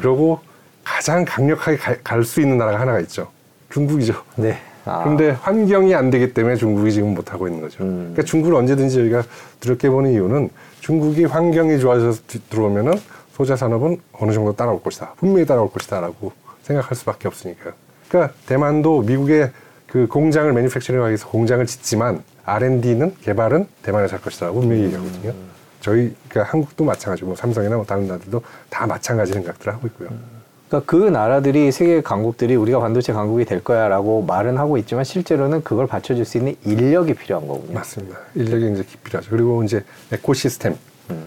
그리고 0.00 0.40
가장 0.82 1.26
강력하게 1.26 1.76
갈 2.02 2.24
수 2.24 2.40
있는 2.40 2.56
나라가 2.56 2.80
하나가 2.80 3.00
있죠. 3.00 3.30
중국이죠. 3.70 4.14
네. 4.36 4.58
아, 4.84 5.02
그런데 5.04 5.30
환경이 5.30 5.94
안 5.94 6.10
되기 6.10 6.34
때문에 6.34 6.56
중국이 6.56 6.92
지금 6.92 7.14
못 7.14 7.32
하고 7.32 7.46
있는 7.46 7.60
거죠. 7.62 7.82
음. 7.84 7.96
그러니까 8.12 8.22
중국을 8.24 8.56
언제든지 8.56 8.94
저희가 8.96 9.22
두렵게 9.60 9.88
보는 9.90 10.10
이유는 10.12 10.50
중국이 10.80 11.24
환경이 11.24 11.78
좋아져서 11.78 12.22
뒤- 12.26 12.40
들어오면은 12.50 12.94
소자 13.32 13.56
산업은 13.56 13.98
어느 14.12 14.32
정도 14.32 14.54
따라올 14.54 14.82
것이다. 14.82 15.14
분명히 15.16 15.46
따라올 15.46 15.70
것이다라고 15.70 16.32
생각할 16.62 16.96
수밖에 16.96 17.28
없으니까요. 17.28 17.72
그러니까 18.08 18.34
대만도 18.46 19.02
미국의 19.02 19.50
그 19.86 20.06
공장을 20.06 20.52
매니팩처링하기 20.52 21.08
위해서 21.10 21.28
공장을 21.28 21.64
짓지만 21.66 22.22
R&D는 22.44 23.14
개발은 23.22 23.66
대만에서 23.82 24.14
할 24.16 24.22
것이다라고 24.22 24.60
분명히 24.60 24.84
얘기하거든요. 24.84 25.32
저희 25.80 26.14
그러니까 26.28 26.52
한국도 26.52 26.84
마찬가지고 26.84 27.28
뭐 27.28 27.36
삼성이나 27.36 27.76
뭐 27.76 27.84
다른 27.84 28.06
나라들도 28.06 28.42
다 28.70 28.86
마찬가지 28.86 29.32
생각들을 29.32 29.72
하고 29.72 29.86
있고요. 29.88 30.08
그러니까 30.72 30.90
그 30.90 30.96
나라들이 30.96 31.70
세계 31.70 32.00
강국들이 32.00 32.56
우리가 32.56 32.80
반도체 32.80 33.12
강국이 33.12 33.44
될 33.44 33.62
거야라고 33.62 34.22
말은 34.22 34.56
하고 34.56 34.78
있지만 34.78 35.04
실제로는 35.04 35.62
그걸 35.62 35.86
받쳐줄 35.86 36.24
수 36.24 36.38
있는 36.38 36.56
인력이 36.64 37.12
필요한 37.12 37.46
거군요. 37.46 37.74
맞습니다. 37.74 38.18
인력이 38.34 38.72
이제 38.72 38.84
필요하죠. 39.04 39.30
그리고 39.30 39.62
이제 39.64 39.84
에코시스템, 40.10 40.74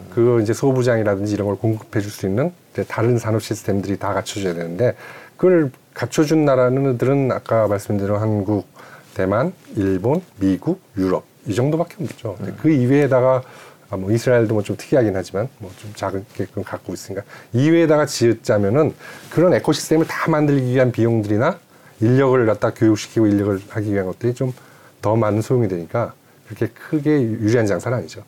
그거 0.09 0.39
이제 0.39 0.51
소부장이라든지 0.51 1.35
이런 1.35 1.45
걸 1.47 1.57
공급해 1.57 2.01
줄 2.01 2.09
수 2.09 2.25
있는 2.25 2.51
다른 2.87 3.19
산업 3.19 3.43
시스템들이 3.43 3.99
다 3.99 4.15
갖춰줘야 4.15 4.55
되는데 4.55 4.95
그걸 5.37 5.69
갖춰준 5.93 6.43
나라들은 6.43 7.31
아까 7.31 7.67
말씀드린 7.67 8.15
한국, 8.15 8.65
대만, 9.13 9.53
일본, 9.75 10.21
미국, 10.39 10.81
유럽 10.97 11.23
이 11.45 11.53
정도밖에 11.53 12.03
없죠. 12.03 12.35
근데 12.39 12.53
그 12.59 12.71
이외에다가 12.71 13.43
아, 13.89 13.97
뭐 13.97 14.11
이스라엘도 14.11 14.53
뭐 14.53 14.63
좀 14.63 14.75
특이하긴 14.77 15.15
하지만 15.15 15.47
뭐 15.59 15.71
좀 15.77 15.91
작게끔 15.95 16.63
갖고 16.63 16.93
있으니까 16.93 17.23
이외에다가 17.53 18.05
지었자면은 18.05 18.93
그런 19.29 19.53
에코시스템을 19.53 20.07
다 20.07 20.29
만들기 20.31 20.73
위한 20.73 20.91
비용들이나 20.91 21.59
인력을 22.01 22.45
갖다 22.45 22.71
교육시키고 22.73 23.27
인력을 23.27 23.59
하기 23.69 23.93
위한 23.93 24.05
것들이 24.05 24.33
좀 24.33 24.53
더 25.01 25.15
많은 25.15 25.43
소용이 25.43 25.67
되니까 25.67 26.13
그렇게 26.47 26.67
크게 26.73 27.21
유리한 27.21 27.67
장사는 27.67 27.95
아니죠. 27.95 28.23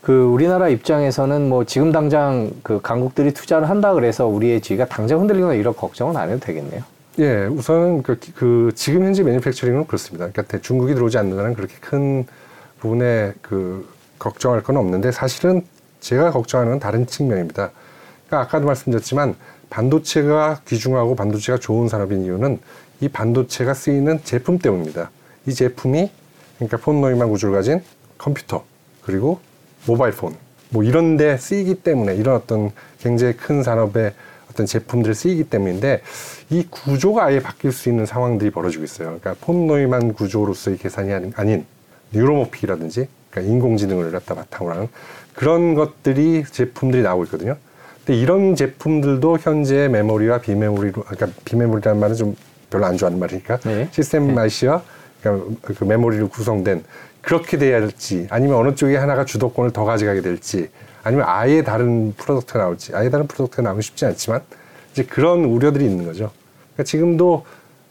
그 0.00 0.24
우리나라 0.24 0.68
입장에서는 0.70 1.46
뭐 1.46 1.64
지금 1.64 1.92
당장 1.92 2.52
그 2.62 2.80
강국들이 2.80 3.34
투자를 3.34 3.68
한다 3.68 3.92
그래서 3.92 4.26
우리의 4.26 4.62
지위가 4.62 4.86
당장 4.86 5.20
흔들리거나 5.20 5.52
이런 5.52 5.76
걱정은 5.76 6.16
안 6.16 6.30
해도 6.30 6.40
되겠네요. 6.40 6.82
예, 7.18 7.44
우선은 7.44 8.02
그, 8.02 8.18
그 8.34 8.72
지금 8.74 9.04
현재 9.04 9.22
매니팩처링은 9.24 9.86
그렇습니다. 9.86 10.30
그러니까 10.30 10.58
중국이 10.58 10.94
들어오지 10.94 11.18
않는다는 11.18 11.52
그렇게 11.54 11.74
큰 11.82 12.24
부분에 12.80 13.34
그 13.42 13.86
걱정할 14.18 14.62
건 14.62 14.76
없는데 14.76 15.12
사실은 15.12 15.62
제가 16.00 16.30
걱정하는 16.30 16.72
건 16.72 16.80
다른 16.80 17.06
측면입니다. 17.06 17.70
그러니까 18.26 18.46
아까도 18.46 18.66
말씀드렸지만 18.66 19.34
반도체가 19.70 20.60
귀중하고 20.66 21.16
반도체가 21.16 21.58
좋은 21.58 21.88
산업인 21.88 22.24
이유는 22.24 22.60
이 23.00 23.08
반도체가 23.08 23.74
쓰이는 23.74 24.20
제품 24.24 24.58
때문입니다. 24.58 25.10
이 25.46 25.54
제품이 25.54 26.10
그러니까 26.56 26.76
폰 26.78 27.00
노이만 27.00 27.28
구조를 27.28 27.54
가진 27.54 27.82
컴퓨터 28.18 28.64
그리고 29.02 29.40
모바일 29.86 30.12
폰 30.12 30.46
뭐 30.70 30.82
이런 30.82 31.16
데 31.16 31.36
쓰이기 31.36 31.76
때문에 31.76 32.14
이런 32.16 32.34
어떤 32.36 32.72
굉장히 32.98 33.34
큰 33.34 33.62
산업의 33.62 34.12
어떤 34.50 34.66
제품들이 34.66 35.14
쓰이기 35.14 35.44
때문인데 35.44 36.02
이 36.50 36.66
구조가 36.68 37.24
아예 37.24 37.40
바뀔 37.40 37.72
수 37.72 37.88
있는 37.88 38.06
상황들이 38.06 38.50
벌어지고 38.50 38.84
있어요. 38.84 39.18
그러니까 39.20 39.34
폰 39.40 39.66
노이만 39.66 40.14
구조로서의 40.14 40.78
계산이 40.78 41.32
아닌 41.34 41.66
neuromorphic이라든지 42.12 43.08
그러니까 43.30 43.52
인공지능을 43.52 44.10
갖다 44.12 44.34
바탕으로 44.34 44.74
하는 44.74 44.88
그런 45.34 45.74
것들이 45.74 46.44
제품들이 46.50 47.02
나오고 47.02 47.24
있거든요. 47.24 47.56
근데 48.04 48.20
이런 48.20 48.54
제품들도 48.54 49.38
현재 49.40 49.88
메모리와 49.88 50.40
비메모리로 50.40 51.02
그러니까 51.02 51.40
비메모리라는 51.44 52.00
말은 52.00 52.16
좀 52.16 52.36
별로 52.70 52.86
안 52.86 52.96
좋아하는 52.96 53.18
말이니까 53.18 53.58
네. 53.58 53.88
시스템 53.90 54.28
네. 54.28 54.32
반도체와 54.32 54.82
그러니까 55.20 55.56
그 55.62 55.84
메모리로 55.84 56.28
구성된 56.28 56.84
그렇게 57.20 57.58
돼야 57.58 57.80
될지 57.80 58.28
아니면 58.30 58.56
어느 58.56 58.74
쪽에 58.74 58.96
하나가 58.96 59.24
주도권을 59.24 59.72
더 59.72 59.84
가져가게 59.84 60.20
될지 60.20 60.70
아니면 61.02 61.26
아예 61.28 61.62
다른 61.62 62.14
product가 62.16 62.58
나올지 62.58 62.94
아예 62.94 63.10
다른 63.10 63.26
product가 63.26 63.62
나오기 63.62 63.82
쉽지 63.82 64.06
않지만 64.06 64.40
이제 64.92 65.02
그런 65.02 65.44
우려들이 65.44 65.84
있는 65.84 66.04
거죠. 66.04 66.30
그러니까 66.74 66.84
지금도 66.84 67.44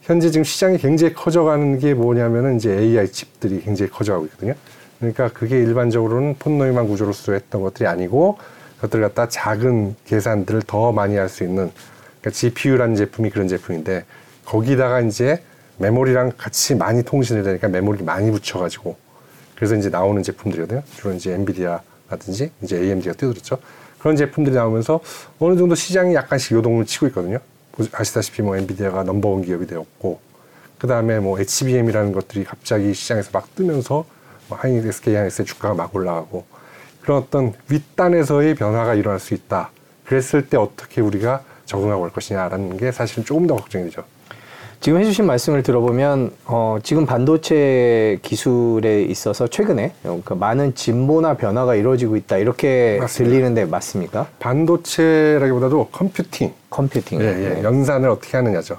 현재 0.06 0.30
지금 0.30 0.44
시장이 0.44 0.78
굉장히 0.78 1.14
커져가는 1.14 1.80
게 1.80 1.92
뭐냐면은 1.92 2.56
이제 2.56 2.78
AI 2.78 3.08
칩들이 3.08 3.62
굉장히 3.62 3.90
커져가고 3.90 4.26
있거든요. 4.26 4.54
그러니까 5.00 5.28
그게 5.32 5.58
일반적으로는 5.58 6.36
폰노이만 6.38 6.86
구조로서 6.86 7.32
했던 7.32 7.60
것들이 7.60 7.88
아니고 7.88 8.38
그것들 8.76 9.00
갖다 9.00 9.28
작은 9.28 9.96
계산들을 10.04 10.62
더 10.62 10.92
많이 10.92 11.16
할 11.16 11.28
수 11.28 11.42
있는 11.42 11.72
그러니까 12.20 12.30
GPU라는 12.30 12.94
제품이 12.94 13.30
그런 13.30 13.48
제품인데 13.48 14.04
거기다가 14.44 15.00
이제 15.00 15.42
메모리랑 15.78 16.34
같이 16.38 16.76
많이 16.76 17.02
통신을 17.02 17.42
되니까 17.42 17.66
메모리를 17.66 18.06
많이 18.06 18.30
붙여가지고 18.30 18.96
그래서 19.56 19.74
이제 19.74 19.88
나오는 19.88 20.22
제품들이거든요. 20.22 20.84
주로 20.94 21.14
이제 21.14 21.32
엔비디아라든지 21.32 22.52
이제 22.62 22.76
AMD가 22.80 23.14
뛰어들었죠. 23.14 23.58
그런 23.98 24.14
제품들이 24.14 24.54
나오면서 24.54 25.00
어느 25.40 25.58
정도 25.58 25.74
시장이 25.74 26.14
약간씩 26.14 26.52
요동을 26.52 26.86
치고 26.86 27.08
있거든요. 27.08 27.40
아시다시피 27.92 28.42
뭐 28.42 28.56
엔비디아가 28.56 29.02
넘버원 29.02 29.42
기업이 29.42 29.66
되었고 29.66 30.20
그 30.78 30.86
다음에 30.86 31.18
뭐 31.20 31.38
HBM이라는 31.38 32.12
것들이 32.12 32.44
갑자기 32.44 32.92
시장에서 32.94 33.30
막 33.32 33.54
뜨면서 33.54 34.04
뭐 34.48 34.58
하이닉스, 34.58 34.88
SK 34.88 35.14
하이닉스의 35.14 35.46
주가가 35.46 35.74
막 35.74 35.94
올라가고 35.94 36.44
그런 37.02 37.22
어떤 37.22 37.54
윗단에서의 37.68 38.54
변화가 38.54 38.94
일어날 38.94 39.20
수 39.20 39.34
있다. 39.34 39.70
그랬을 40.04 40.48
때 40.48 40.56
어떻게 40.56 41.00
우리가 41.00 41.42
적응하고 41.64 42.02
올 42.02 42.10
것이냐라는 42.10 42.76
게 42.76 42.92
사실은 42.92 43.24
조금 43.24 43.46
더 43.46 43.56
걱정이 43.56 43.84
되죠. 43.84 44.04
지금 44.86 45.00
해주신 45.00 45.26
말씀을 45.26 45.64
들어보면 45.64 46.30
어, 46.44 46.78
지금 46.80 47.06
반도체 47.06 48.20
기술에 48.22 49.02
있어서 49.02 49.48
최근에 49.48 49.90
그 50.24 50.34
많은 50.34 50.76
진보나 50.76 51.34
변화가 51.34 51.74
이루어지고 51.74 52.14
있다 52.14 52.36
이렇게 52.36 52.96
맞습니다. 53.00 53.32
들리는데 53.32 53.64
맞습니까? 53.64 54.28
반도체라기보다도 54.38 55.88
컴퓨팅, 55.90 56.54
컴퓨팅. 56.70 57.20
예, 57.20 57.24
예. 57.24 57.62
연산을 57.64 58.08
어떻게 58.08 58.36
하느냐죠. 58.36 58.76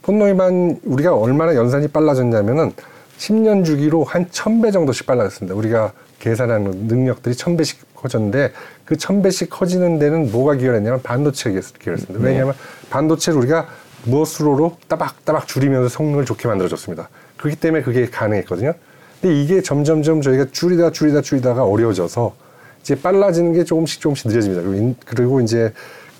폰노이만 0.00 0.80
우리가 0.82 1.14
얼마나 1.14 1.54
연산이 1.54 1.88
빨라졌냐면은 1.88 2.72
10년 3.18 3.62
주기로 3.62 4.04
한 4.04 4.30
1000배 4.30 4.72
정도씩 4.72 5.04
빨라졌습니다. 5.04 5.54
우리가 5.54 5.92
계산하는 6.20 6.86
능력들이 6.86 7.34
1000배씩 7.34 7.76
커졌는데 7.96 8.52
그 8.86 8.96
1000배씩 8.96 9.50
커지는 9.50 9.98
데는 9.98 10.32
뭐가 10.32 10.54
기여했냐면 10.54 11.02
반도체가 11.02 11.60
기여했습니다. 11.78 12.24
네. 12.24 12.30
왜냐하면 12.30 12.54
반도체를 12.88 13.38
우리가 13.38 13.66
무엇으로로 14.04 14.76
따박따박 14.88 15.46
줄이면서 15.46 15.88
성능을 15.88 16.24
좋게 16.24 16.48
만들어줬습니다. 16.48 17.08
그렇기 17.36 17.56
때문에 17.56 17.82
그게 17.82 18.06
가능했거든요. 18.06 18.74
근데 19.20 19.42
이게 19.42 19.62
점점점 19.62 20.22
저희가 20.22 20.46
줄이다 20.50 20.92
줄이다 20.92 21.20
줄이다가 21.20 21.64
어려워져서 21.64 22.34
이제 22.80 22.94
빨라지는 22.94 23.52
게 23.52 23.64
조금씩 23.64 24.00
조금씩 24.00 24.28
느려집니다. 24.28 24.96
그리고, 25.04 25.40
이제 25.40 25.72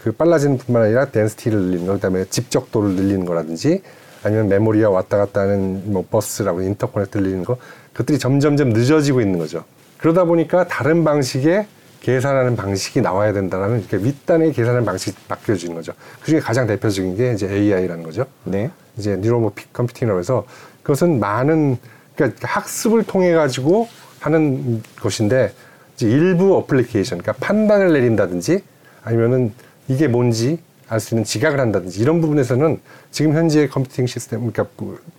그 0.02 0.12
빨라지는 0.12 0.58
뿐만 0.58 0.84
아니라 0.84 1.06
덴시티를 1.06 1.58
늘리는 1.58 1.86
거, 1.86 1.94
그다음에 1.94 2.24
집적도를 2.26 2.90
늘리는 2.90 3.24
거라든지 3.24 3.82
아니면 4.22 4.48
메모리가 4.48 4.90
왔다 4.90 5.16
갔다 5.16 5.40
하는 5.40 5.92
뭐 5.92 6.04
버스라고 6.10 6.60
인터커넥트 6.60 7.16
늘리는 7.18 7.44
거, 7.44 7.56
그것들이 7.92 8.18
점점점 8.18 8.70
늦어지고 8.70 9.22
있는 9.22 9.38
거죠. 9.38 9.64
그러다 9.98 10.24
보니까 10.24 10.66
다른 10.68 11.04
방식의 11.04 11.66
계산하는 12.00 12.56
방식이 12.56 13.00
나와야 13.00 13.32
된다라는 13.32 13.80
이렇게 13.80 13.96
윗단의 13.98 14.52
계산하는 14.52 14.84
방식이 14.84 15.16
바뀌어지는 15.28 15.74
거죠. 15.74 15.92
그 16.20 16.30
중에 16.30 16.40
가장 16.40 16.66
대표적인 16.66 17.16
게 17.16 17.32
이제 17.32 17.48
AI라는 17.50 18.02
거죠. 18.02 18.26
네. 18.44 18.70
이제 18.96 19.16
neuromorphic 19.16 19.72
computing이라고 19.72 20.18
해서 20.18 20.44
그것은 20.82 21.20
많은 21.20 21.78
그러니까 22.16 22.48
학습을 22.48 23.04
통해 23.04 23.32
가지고 23.32 23.88
하는 24.20 24.82
것인데 25.00 25.52
이제 25.94 26.08
일부 26.08 26.56
어플리케이션 26.56 27.18
그러니까 27.18 27.44
판단을 27.44 27.92
내린다든지 27.92 28.62
아니면은 29.04 29.52
이게 29.88 30.08
뭔지 30.08 30.58
알 30.90 30.98
수 30.98 31.14
있는 31.14 31.24
지각을 31.24 31.60
한다든지 31.60 32.00
이런 32.00 32.20
부분에서는 32.20 32.80
지금 33.12 33.34
현재 33.34 33.68
computing 33.68 34.06
시스템 34.06 34.50
그러니까 34.50 34.66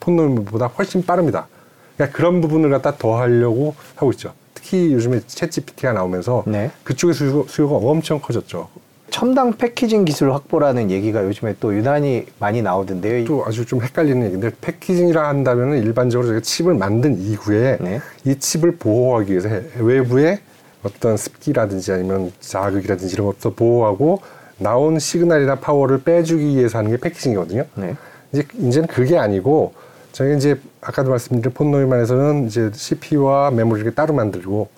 폰 0.01 0.16
노이만보다 0.16 0.67
훨씬 0.67 1.05
빠릅니다. 1.05 1.47
그러니까 1.95 2.17
그런 2.17 2.41
부분을 2.41 2.69
갖다 2.69 2.97
더 2.97 3.17
하려고 3.17 3.73
하고 3.95 4.11
있죠. 4.11 4.33
특히 4.61 4.93
요즘에 4.93 5.19
ChatGPT가 5.21 5.93
나오면서 5.93 6.43
네. 6.47 6.69
그쪽의 6.83 7.13
수요, 7.15 7.45
수요가 7.47 7.75
엄청 7.75 8.19
커졌죠. 8.19 8.69
첨단 9.09 9.57
패키징 9.57 10.05
기술 10.05 10.31
확보라는 10.31 10.89
얘기가 10.89 11.25
요즘에 11.25 11.55
또 11.59 11.75
유난히 11.75 12.25
많이 12.39 12.61
나오던데요. 12.61 13.25
또 13.25 13.43
아주 13.45 13.65
좀 13.65 13.81
헷갈리는 13.81 14.23
얘기인데 14.25 14.51
패키징이라 14.61 15.27
한다면 15.27 15.77
일반적으로 15.83 16.27
저희가 16.29 16.41
칩을 16.41 16.75
만든 16.75 17.19
이후에 17.19 17.77
네. 17.81 17.99
이 18.23 18.35
칩을 18.39 18.77
보호하기 18.77 19.31
위해서 19.31 19.49
해- 19.49 19.63
외부에 19.79 20.39
어떤 20.83 21.17
습기라든지 21.17 21.91
아니면 21.91 22.31
자극이라든지 22.39 23.13
이런 23.15 23.27
것도 23.27 23.53
보호하고 23.53 24.21
나온 24.57 24.97
시그널이나 24.97 25.55
파워를 25.55 26.03
빼주기 26.03 26.55
위해서 26.55 26.77
하는 26.77 26.91
게 26.91 26.97
패키징이거든요. 26.97 27.65
네. 27.75 27.95
이제 28.31 28.43
이제는 28.57 28.87
그게 28.87 29.17
아니고 29.17 29.73
저희가 30.11 30.35
이제 30.35 30.59
아까도 30.81 31.09
말씀드린 31.09 31.53
폰노이만에서는 31.53 32.47
이제 32.47 32.71
CPU와 32.73 33.51
메모리를 33.51 33.93
따로 33.95 34.13
만들고 34.13 34.69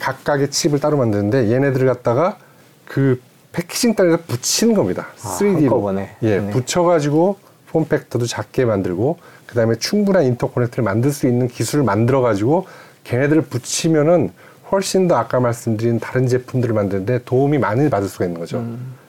각각의 0.00 0.50
칩을 0.50 0.80
따로 0.80 0.96
만드는데 0.96 1.50
얘네들을 1.50 1.86
갖다가 1.86 2.38
그 2.84 3.20
packaging 3.52 3.94
다이에다 3.94 4.18
붙이는 4.26 4.74
겁니다. 4.74 5.08
아, 5.22 5.38
3D로. 5.38 5.62
한꺼번에. 5.62 6.16
예, 6.22 6.38
네. 6.40 6.50
붙여가지고 6.50 7.36
form 7.70 7.89
factor도 7.89 8.26
작게 8.26 8.64
만들고 8.64 9.18
그 9.46 9.54
다음에 9.54 9.74
충분한 9.76 10.24
interconnect를 10.24 10.84
만들 10.84 11.10
수 11.12 11.26
있는 11.26 11.48
기술을 11.48 11.84
만들어가지고 11.84 12.66
걔네들을 13.04 13.42
붙이면은 13.42 14.32
훨씬 14.70 15.08
더 15.08 15.16
아까 15.16 15.40
말씀드린 15.40 15.98
다른 15.98 16.26
제품들을 16.28 16.74
만드는데 16.74 17.20
도움이 17.24 17.58
많이 17.58 17.88
받을 17.88 18.08
수가 18.08 18.26
있는 18.26 18.38
거죠. 18.38 18.64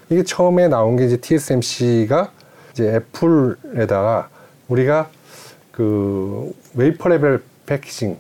이게 0.10 0.24
처음에 0.24 0.70
나온 0.70 0.96
게 0.96 1.06
이제 1.06 1.18
TSMC가 1.18 2.32
이제 2.72 2.96
애플에다가 2.96 4.30
우리가 4.70 5.10
그 5.80 6.52
wafer 6.74 7.08
level 7.08 7.42
packaging 7.66 8.18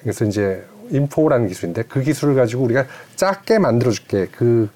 그래서 0.00 0.24
이제 0.24 0.64
InFO라는 0.88 1.46
기술인데 1.46 1.82
그 1.82 2.00
기술을 2.00 2.34
가지고 2.34 2.64
우리가 2.64 2.86
작게 3.16 3.58
만들어줄게 3.58 4.28
그, 4.32 4.70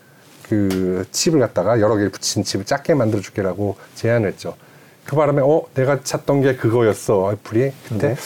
그 0.46 1.06
칩을 1.12 1.40
갖다가 1.40 1.80
여러 1.80 1.96
개 1.96 2.10
붙인 2.10 2.44
칩을 2.44 2.66
작게 2.66 2.92
만들어줄게라고 2.92 3.78
제안을 3.94 4.28
했죠. 4.28 4.54
그 5.06 5.16
바람에 5.16 5.40
어 5.42 5.64
내가 5.72 6.02
찾던 6.02 6.42
게 6.42 6.56
그거였어 6.56 7.32
애플이 7.32 7.72
그때 7.88 8.16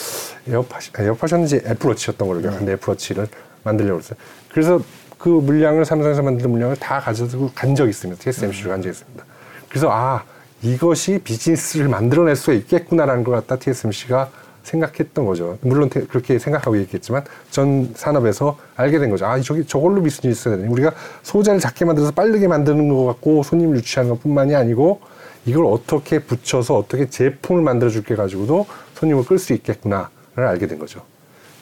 에어팟 0.45 0.79
에어팟이었는지 0.99 1.61
애플워치였던 1.65 2.27
걸로 2.27 2.41
기억하는데 2.41 2.73
애플워치를 2.73 3.29
만들려고 3.63 3.99
했어요. 3.99 4.19
그래서 4.51 4.81
그 5.17 5.29
물량을 5.29 5.85
삼성에서 5.85 6.21
만든 6.21 6.51
물량을 6.51 6.75
다 6.75 6.99
가지고 6.99 7.49
간 7.55 7.75
적이 7.75 7.91
있습니다. 7.91 8.21
TSMC로 8.21 8.71
간 8.71 8.81
적이 8.81 8.91
있습니다. 8.91 9.23
그래서 9.69 9.89
아 9.89 10.25
이것이 10.63 11.19
비즈니스를 11.23 11.87
만들어낼 11.87 12.35
수 12.35 12.53
있겠구나라는 12.53 13.23
걸 13.23 13.35
갖다 13.35 13.57
TSMC가 13.57 14.29
생각했던 14.63 15.25
거죠. 15.25 15.57
물론 15.61 15.89
태- 15.89 16.05
그렇게 16.05 16.37
생각하고 16.37 16.77
얘기했지만 16.77 17.23
전 17.49 17.91
산업에서 17.95 18.57
알게 18.75 18.99
된 18.99 19.09
거죠. 19.09 19.25
아 19.25 19.39
저기 19.41 19.65
저걸로 19.65 20.03
비즈니스가 20.03 20.55
되네. 20.57 20.67
우리가 20.67 20.91
소자를 21.23 21.59
작게 21.59 21.83
만들어서 21.85 22.11
빠르게 22.11 22.47
만드는 22.47 22.89
것 22.89 23.05
같고 23.05 23.41
손님을 23.41 23.77
유치하는 23.77 24.11
것뿐만이 24.11 24.53
아니고 24.53 25.01
이걸 25.45 25.65
어떻게 25.65 26.19
붙여서 26.19 26.77
어떻게 26.77 27.09
제품을 27.09 27.63
만들어 27.63 27.89
줄게 27.89 28.15
가지고도 28.15 28.67
손님을 28.93 29.25
끌 29.25 29.39
수 29.39 29.53
있겠구나를 29.53 30.07
알게 30.35 30.67
된 30.67 30.77
거죠. 30.77 31.01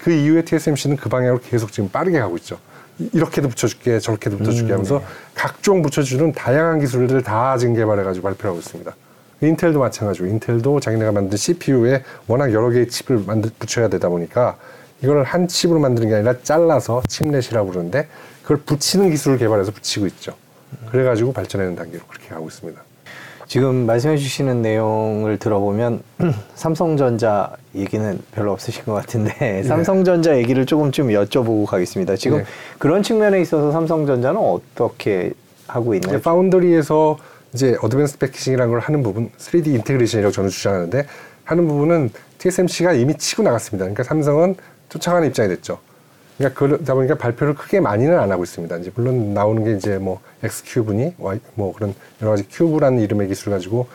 그 0.02 0.12
이후에 0.12 0.44
TSMC는 0.44 0.98
그 0.98 1.08
방향으로 1.08 1.40
계속 1.42 1.72
지금 1.72 1.88
빠르게 1.90 2.20
가고 2.20 2.36
있죠. 2.38 2.58
이- 3.00 3.10
이렇게도 3.14 3.50
붙여줄게, 3.50 4.00
저렇게도 4.00 4.38
붙여줄게 4.38 4.72
하면서 4.72 5.02
각종 5.34 5.82
붙여주는 5.82 6.32
다양한 6.34 6.80
기술들을 6.80 7.24
다 7.24 7.58
지금 7.58 7.74
개발해가지고 7.76 8.24
발표하고 8.24 8.60
있습니다. 8.60 8.96
인텔도 9.42 9.80
마찬가지고 9.80 10.28
인텔도 10.28 10.80
자기네가 10.82 11.12
만든 11.14 11.38
CPU에 11.38 12.04
워낙 12.28 12.52
여러 12.52 12.70
개의 12.70 12.90
칩을 12.90 13.24
만들 13.26 13.52
붙여야 13.58 13.88
되다 13.88 14.10
보니까 14.10 14.58
이걸 15.02 15.24
한 15.24 15.48
칩으로 15.48 15.80
만드는 15.80 16.10
게 16.10 16.16
아니라 16.16 16.36
잘라서 16.44 17.02
칩넷이라고 17.08 17.70
그러는데 17.70 18.08
그걸 18.42 18.58
붙이는 18.58 19.10
기술을 19.10 19.38
개발해서 19.38 19.72
붙이고 19.72 20.06
있죠. 20.08 20.34
그래가지고 20.92 21.32
발전하는 21.32 21.76
단계로 21.76 22.04
그렇게 22.06 22.28
가고 22.28 22.48
있습니다. 22.48 22.82
지금 23.50 23.88
말씀해 23.88 24.16
주시는 24.18 24.62
내용을 24.62 25.40
들어보면 25.40 26.04
삼성전자 26.54 27.52
얘기는 27.74 28.20
별로 28.32 28.52
없으신 28.52 28.86
것 28.86 28.94
같은데 28.94 29.64
삼성전자 29.66 30.38
얘기를 30.38 30.68
조금 30.68 30.92
좀 30.92 31.08
여쭤보고 31.08 31.66
가겠습니다. 31.66 32.16
지금 32.16 32.38
네. 32.38 32.44
그런 32.78 33.02
측면에 33.02 33.42
있어서 33.42 33.72
삼성전자는 33.72 34.40
어떻게 34.40 35.34
하고 35.66 35.96
있나요? 35.96 36.18
이제 36.18 36.22
foundry에서 36.22 37.18
이제 37.54 37.76
advanced 37.82 38.20
packaging이라는 38.20 38.72
걸 38.72 38.82
하는 38.82 39.02
부분, 39.02 39.32
3D 39.40 39.66
integration이라고 39.66 40.32
저는 40.32 40.52
주장하는데 40.52 41.08
하는 41.44 41.68
부분은 41.68 42.12
TSMC가 42.38 42.94
이미 42.94 43.18
치고 43.18 43.42
나갔습니다. 43.42 43.86
그러니까 43.86 44.04
삼성은 44.04 44.58
쫓아가는 44.90 45.28
입장이 45.28 45.50
됐죠. 45.50 45.80
그러니까 46.40 46.58
그러다 46.58 46.94
보니까 46.94 47.16
발표를 47.16 47.54
크게 47.54 47.82
많이는 47.82 48.18
안 48.18 48.32
하고 48.32 48.44
있습니다. 48.44 48.78
이제 48.78 48.92
물론 48.96 49.34
나오는 49.34 49.62
게 49.66 49.76
이제 49.76 49.98
뭐 49.98 50.22
X-Cube니 50.42 51.16
Y 51.18 51.40
뭐 51.56 51.74
그런 51.74 51.94
여러 52.22 52.32
가지 52.32 52.48
Cube라는 52.50 53.02
이름의 53.02 53.28
기술 53.28 53.52
가지고 53.52 53.88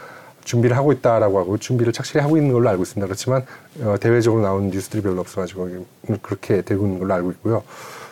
준비를 0.45 0.77
하고 0.77 0.93
있다라고 0.93 1.39
하고 1.39 1.57
준비를 1.57 1.95
착실히 1.95 2.21
하고 2.21 2.37
있는 2.37 2.53
걸로 2.53 2.69
알고 2.69 2.83
있습니다. 2.83 3.07
그렇지만 3.07 3.47
어, 3.81 3.97
대외적으로 3.99 4.43
나오는 4.43 4.69
뉴스들이 4.69 5.03
별로 5.03 5.23
없어가지고 5.23 5.87
그렇게 6.21 6.61
되고 6.61 6.85
있는 6.85 6.99
걸로 6.99 7.15
알고 7.15 7.31
있고요. 7.33 7.63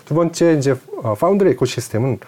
두 0.07 0.14
번째 0.14 0.55
이제 0.55 0.75
어, 1.03 1.14
foundry 1.15 1.51
ecosystem은 1.51 2.19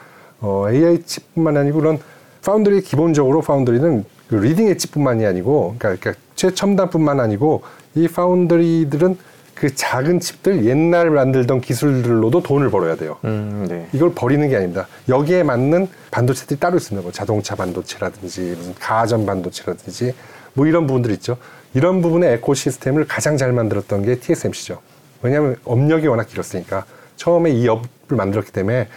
어, 0.42 0.66
AI 0.68 1.02
칩뿐만 1.04 1.56
아니고 1.56 1.80
그런 1.80 1.98
파운드리 2.44 2.82
기본적으로 2.82 3.40
foundry는 3.40 4.04
그 4.28 4.34
leading 4.34 4.68
edge뿐만이 4.68 5.24
아니고 5.24 5.76
그러니까, 5.78 6.00
그러니까 6.00 6.22
최첨단뿐만 6.34 7.18
아니고 7.20 7.62
이 7.94 8.08
foundry들은 8.08 9.16
그 9.54 9.74
작은 9.74 10.20
칩들 10.20 10.66
옛날 10.66 11.10
만들던 11.10 11.60
기술들로도 11.60 12.42
돈을 12.42 12.70
벌어야 12.70 12.96
돼요. 12.96 13.18
음, 13.24 13.66
네. 13.68 13.86
이걸 13.92 14.12
버리는 14.14 14.46
게 14.48 14.56
아닙니다. 14.56 14.88
여기에 15.08 15.44
맞는 15.44 15.88
반도체들이 16.10 16.58
따로 16.58 16.76
있습니다. 16.76 17.02
뭐 17.02 17.12
자동차 17.12 17.54
반도체라든지 17.54 18.54
무슨 18.56 18.74
가전 18.74 19.26
반도체라든지 19.26 20.14
뭐 20.54 20.66
이런 20.66 20.86
부분들 20.86 21.10
있죠. 21.12 21.36
이런 21.72 22.02
부분의 22.02 22.34
ecosystem을 22.34 23.06
가장 23.06 23.36
잘 23.36 23.52
만들었던 23.52 24.02
게 24.02 24.16
TSMC죠. 24.16 24.80
왜냐하면 25.22 25.56
업력이 25.64 26.06
워낙 26.06 26.24
길었으니까 26.24 26.84
처음에 27.16 27.50
이 27.50 27.68
업을 27.68 27.88
만들었기 28.08 28.52
때문에 28.52 28.88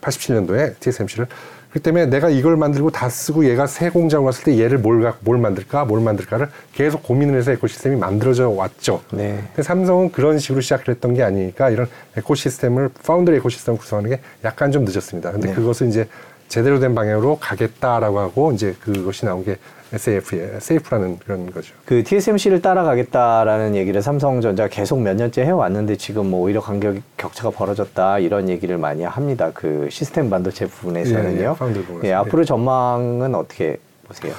87년도에 0.00 0.78
TSMC를 0.80 1.26
그 1.74 1.80
때문에 1.80 2.06
내가 2.06 2.30
이걸 2.30 2.56
만들고 2.56 2.90
다 2.92 3.08
쓰고 3.08 3.46
얘가 3.46 3.66
새 3.66 3.90
공장을 3.90 4.24
왔을 4.24 4.44
때 4.44 4.60
얘를 4.60 4.78
뭘, 4.78 5.02
가- 5.02 5.16
뭘 5.22 5.38
만들까 5.38 5.84
뭘 5.84 6.00
만들까를 6.00 6.48
계속 6.72 7.02
고민을 7.02 7.36
해서 7.36 7.50
에코시스템이 7.50 7.96
만들어져 7.96 8.48
왔죠. 8.48 9.02
네. 9.10 9.40
근데 9.48 9.62
삼성은 9.64 10.12
그런 10.12 10.38
식으로 10.38 10.60
시작을 10.60 10.94
했던 10.94 11.14
게 11.14 11.24
아니니까 11.24 11.70
이런 11.70 11.88
에코시스템을 12.16 12.90
파운드리 13.04 13.34
에코시스템을 13.38 13.80
구성하는 13.80 14.10
게 14.10 14.20
약간 14.44 14.70
좀 14.70 14.84
늦었습니다. 14.84 15.32
근데 15.32 15.48
네. 15.48 15.54
그것을 15.54 15.88
이제 15.88 16.06
제대로 16.46 16.78
된 16.78 16.94
방향으로 16.94 17.38
가겠다라고 17.40 18.20
하고 18.20 18.52
이제 18.52 18.76
그것이 18.80 19.24
나온 19.24 19.44
게 19.44 19.56
SAF에 19.94 20.56
SAF라는 20.56 21.18
그런 21.18 21.50
거죠. 21.50 21.74
그 21.84 22.02
TSMC를 22.02 22.60
따라가겠다라는 22.62 23.76
얘기를 23.76 24.02
삼성전자 24.02 24.68
계속 24.68 25.00
몇 25.00 25.14
년째 25.16 25.42
해왔는데 25.42 25.96
지금 25.96 26.30
뭐 26.30 26.40
오히려 26.40 26.60
간격 26.60 26.96
격차가 27.16 27.50
벌어졌다 27.50 28.18
이런 28.18 28.48
얘기를 28.48 28.76
많이 28.78 29.04
합니다. 29.04 29.50
그 29.54 29.88
시스템 29.90 30.30
반도체 30.30 30.66
부분에서는요. 30.66 31.56
예, 31.60 31.74
예. 32.04 32.08
예, 32.08 32.12
앞으로 32.12 32.44
전망은 32.44 33.34
어떻게 33.34 33.78
보세요? 34.06 34.34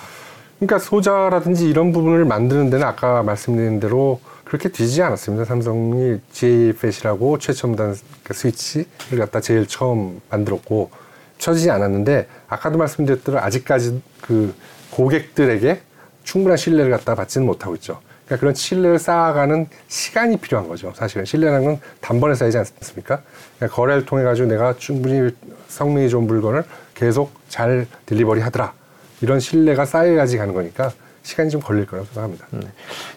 그러니까 0.60 0.80
소자라든지 0.80 1.70
이런 1.70 1.92
부분을 1.92 2.26
만드는 2.26 2.70
데는 2.70 2.86
아까 2.86 3.24
말씀드린 3.24 3.80
대로 3.80 4.20
그렇게 4.46 4.70
뒤지지 4.70 5.02
않았습니다. 5.02 5.46
삼성이 5.46 6.20
JFET이라고 6.32 7.40
최첨단 7.40 7.96
그 8.24 8.34
스위치를 8.34 9.20
갖다 9.20 9.42
제일 9.42 9.68
처음 9.68 10.22
만들었고 10.30 10.92
쳐지지 11.38 11.70
않았는데 11.72 12.28
아까도 12.48 12.78
말씀드렸대로 12.78 13.40
아직까지 13.40 14.02
그 14.22 14.54
고객들에게 14.96 15.82
충분한 16.24 16.58
신뢰를 16.58 16.90
갖다 16.92 17.16
받지는 17.16 17.46
못하고 17.46 17.76
있죠. 17.76 18.00
그러니까 18.26 18.40
그런 18.40 18.56
신뢰를 18.56 18.98
쌓아가는 18.98 19.68
시간이 19.88 20.38
필요한 20.38 20.68
거죠. 20.68 20.92
사실은 20.96 21.26
신뢰라는 21.26 21.66
건 21.66 21.80
단번에 22.02 22.34
쌓이지 22.34 22.58
않습니까? 22.58 23.22
그러니까 23.58 23.76
거래를 23.76 24.06
통해 24.06 24.24
가지고 24.24 24.48
내가 24.48 24.74
충분히 24.78 25.30
성능이 25.68 26.10
좋은 26.10 26.26
물건을 26.26 26.64
계속 26.96 27.32
잘 27.50 27.86
딜리버리 28.06 28.42
하더라. 28.42 28.74
이런 29.22 29.40
신뢰가 29.40 29.86
쌓여야지 29.86 30.38
가는 30.38 30.54
거니까 30.54 30.92
시간이 31.24 31.50
좀 31.50 31.60
걸릴 31.62 31.86
거라고 31.86 32.08
생각합니다. 32.08 32.48
음. 32.54 32.62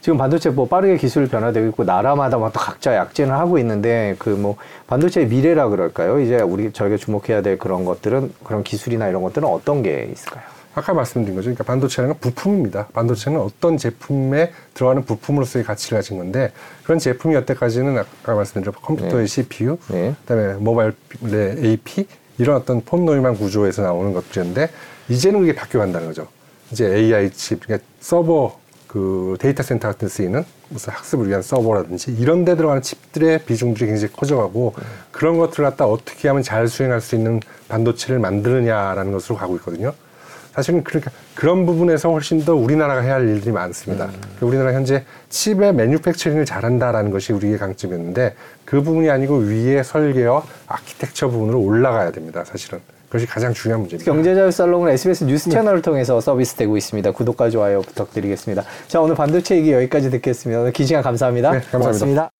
지금 0.00 0.18
반도체 0.18 0.50
뭐 0.50 0.66
빠르게 0.66 0.96
기술 0.96 1.28
변화되고 1.28 1.66
있고 1.68 1.84
나라마다 1.84 2.38
막또 2.38 2.58
각자 2.58 2.94
약진을 2.94 3.32
하고 3.34 3.58
있는데 3.58 4.16
그 4.18 4.30
뭐 4.30 4.56
반도체의 4.88 5.28
미래라 5.28 5.68
그럴까요? 5.68 6.20
이제 6.20 6.36
우리 6.36 6.72
저희가 6.72 6.96
주목해야 6.96 7.42
될 7.42 7.58
그런 7.58 7.84
것들은 7.84 8.32
그런 8.44 8.62
기술이나 8.64 9.08
이런 9.08 9.22
것들은 9.22 9.46
어떤 9.46 9.82
게 9.82 10.08
있을까요? 10.12 10.57
아까 10.78 10.94
말씀드린 10.94 11.34
거죠. 11.34 11.46
그러니까 11.46 11.64
반도체라는 11.64 12.14
건 12.14 12.20
부품입니다. 12.20 12.88
반도체는 12.88 13.40
어떤 13.40 13.76
제품에 13.76 14.52
들어가는 14.74 15.04
부품으로서의 15.04 15.64
가치를 15.64 15.98
가진 15.98 16.18
건데 16.18 16.52
그런 16.84 16.98
제품이 16.98 17.34
여태까지는 17.34 17.98
아까 17.98 18.34
말씀드린 18.34 18.72
컴퓨터의 18.80 19.26
CPU, 19.28 19.78
네. 19.88 20.14
그다음에 20.22 20.54
모바일의 20.54 21.64
AP 21.64 22.06
이런 22.38 22.56
어떤 22.56 22.80
폰 22.82 23.04
노이만 23.04 23.34
구조에서 23.34 23.82
나오는 23.82 24.12
것들인데 24.12 24.70
이제는 25.08 25.40
그게 25.40 25.54
바뀌어 25.54 25.80
간다는 25.80 26.08
거죠. 26.08 26.28
이제 26.70 26.86
AI 26.94 27.30
칩, 27.30 27.60
그러니까 27.64 27.86
서버 28.00 28.58
그 28.86 29.36
데이터 29.38 29.62
센터 29.62 29.88
같은 29.88 30.08
데 30.08 30.12
쓰이는 30.12 30.44
무슨 30.70 30.92
학습을 30.92 31.28
위한 31.28 31.42
서버라든지 31.42 32.12
이런 32.12 32.44
데 32.44 32.56
들어가는 32.56 32.82
칩들의 32.82 33.44
비중들이 33.44 33.86
굉장히 33.86 34.12
커져가고 34.12 34.74
그런 35.10 35.38
것들을 35.38 35.64
갖다 35.68 35.86
어떻게 35.86 36.28
하면 36.28 36.42
잘 36.42 36.68
수행할 36.68 37.00
수 37.00 37.14
있는 37.14 37.40
반도체를 37.68 38.18
만드느냐라는 38.18 39.12
것으로 39.12 39.36
가고 39.36 39.56
있거든요. 39.56 39.92
사실은 40.58 40.82
그러니까 40.82 41.12
그런 41.36 41.66
부분에서 41.66 42.10
훨씬 42.10 42.44
더 42.44 42.56
우리나라가 42.56 43.00
해야 43.00 43.14
할 43.14 43.28
일들이 43.28 43.52
많습니다. 43.52 44.06
그러니까 44.06 44.46
우리나라 44.46 44.72
현재 44.72 45.04
칩의 45.28 45.72
manufacturing을 45.72 46.44
잘한다라는 46.44 47.12
것이 47.12 47.32
우리의 47.32 47.58
강점이었는데 47.58 48.34
그 48.64 48.82
부분이 48.82 49.08
아니고 49.08 49.36
위에 49.36 49.84
설계와 49.84 50.42
아키텍처 50.66 51.28
부분으로 51.28 51.60
올라가야 51.60 52.10
됩니다. 52.10 52.42
사실은 52.44 52.80
그것이 53.06 53.26
가장 53.26 53.54
중요한 53.54 53.82
문제입니다. 53.82 54.12
경제자유 54.12 54.50
살롱은 54.50 54.90
SBS 54.90 55.24
뉴스 55.24 55.48
채널을 55.48 55.80
통해서 55.80 56.20
서비스되고 56.20 56.76
있습니다. 56.76 57.12
구독과 57.12 57.50
좋아요 57.50 57.80
부탁드리겠습니다. 57.82 58.64
자 58.88 59.00
오늘 59.00 59.14
반도체 59.14 59.56
얘기 59.56 59.72
여기까지 59.72 60.10
듣겠습니다. 60.10 60.60
오늘 60.60 60.72
긴 60.72 60.86
시간 60.86 61.04
감사합니다. 61.04 61.52
네, 61.52 61.58
감사합니다. 61.58 61.78
고맙습니다. 61.78 62.37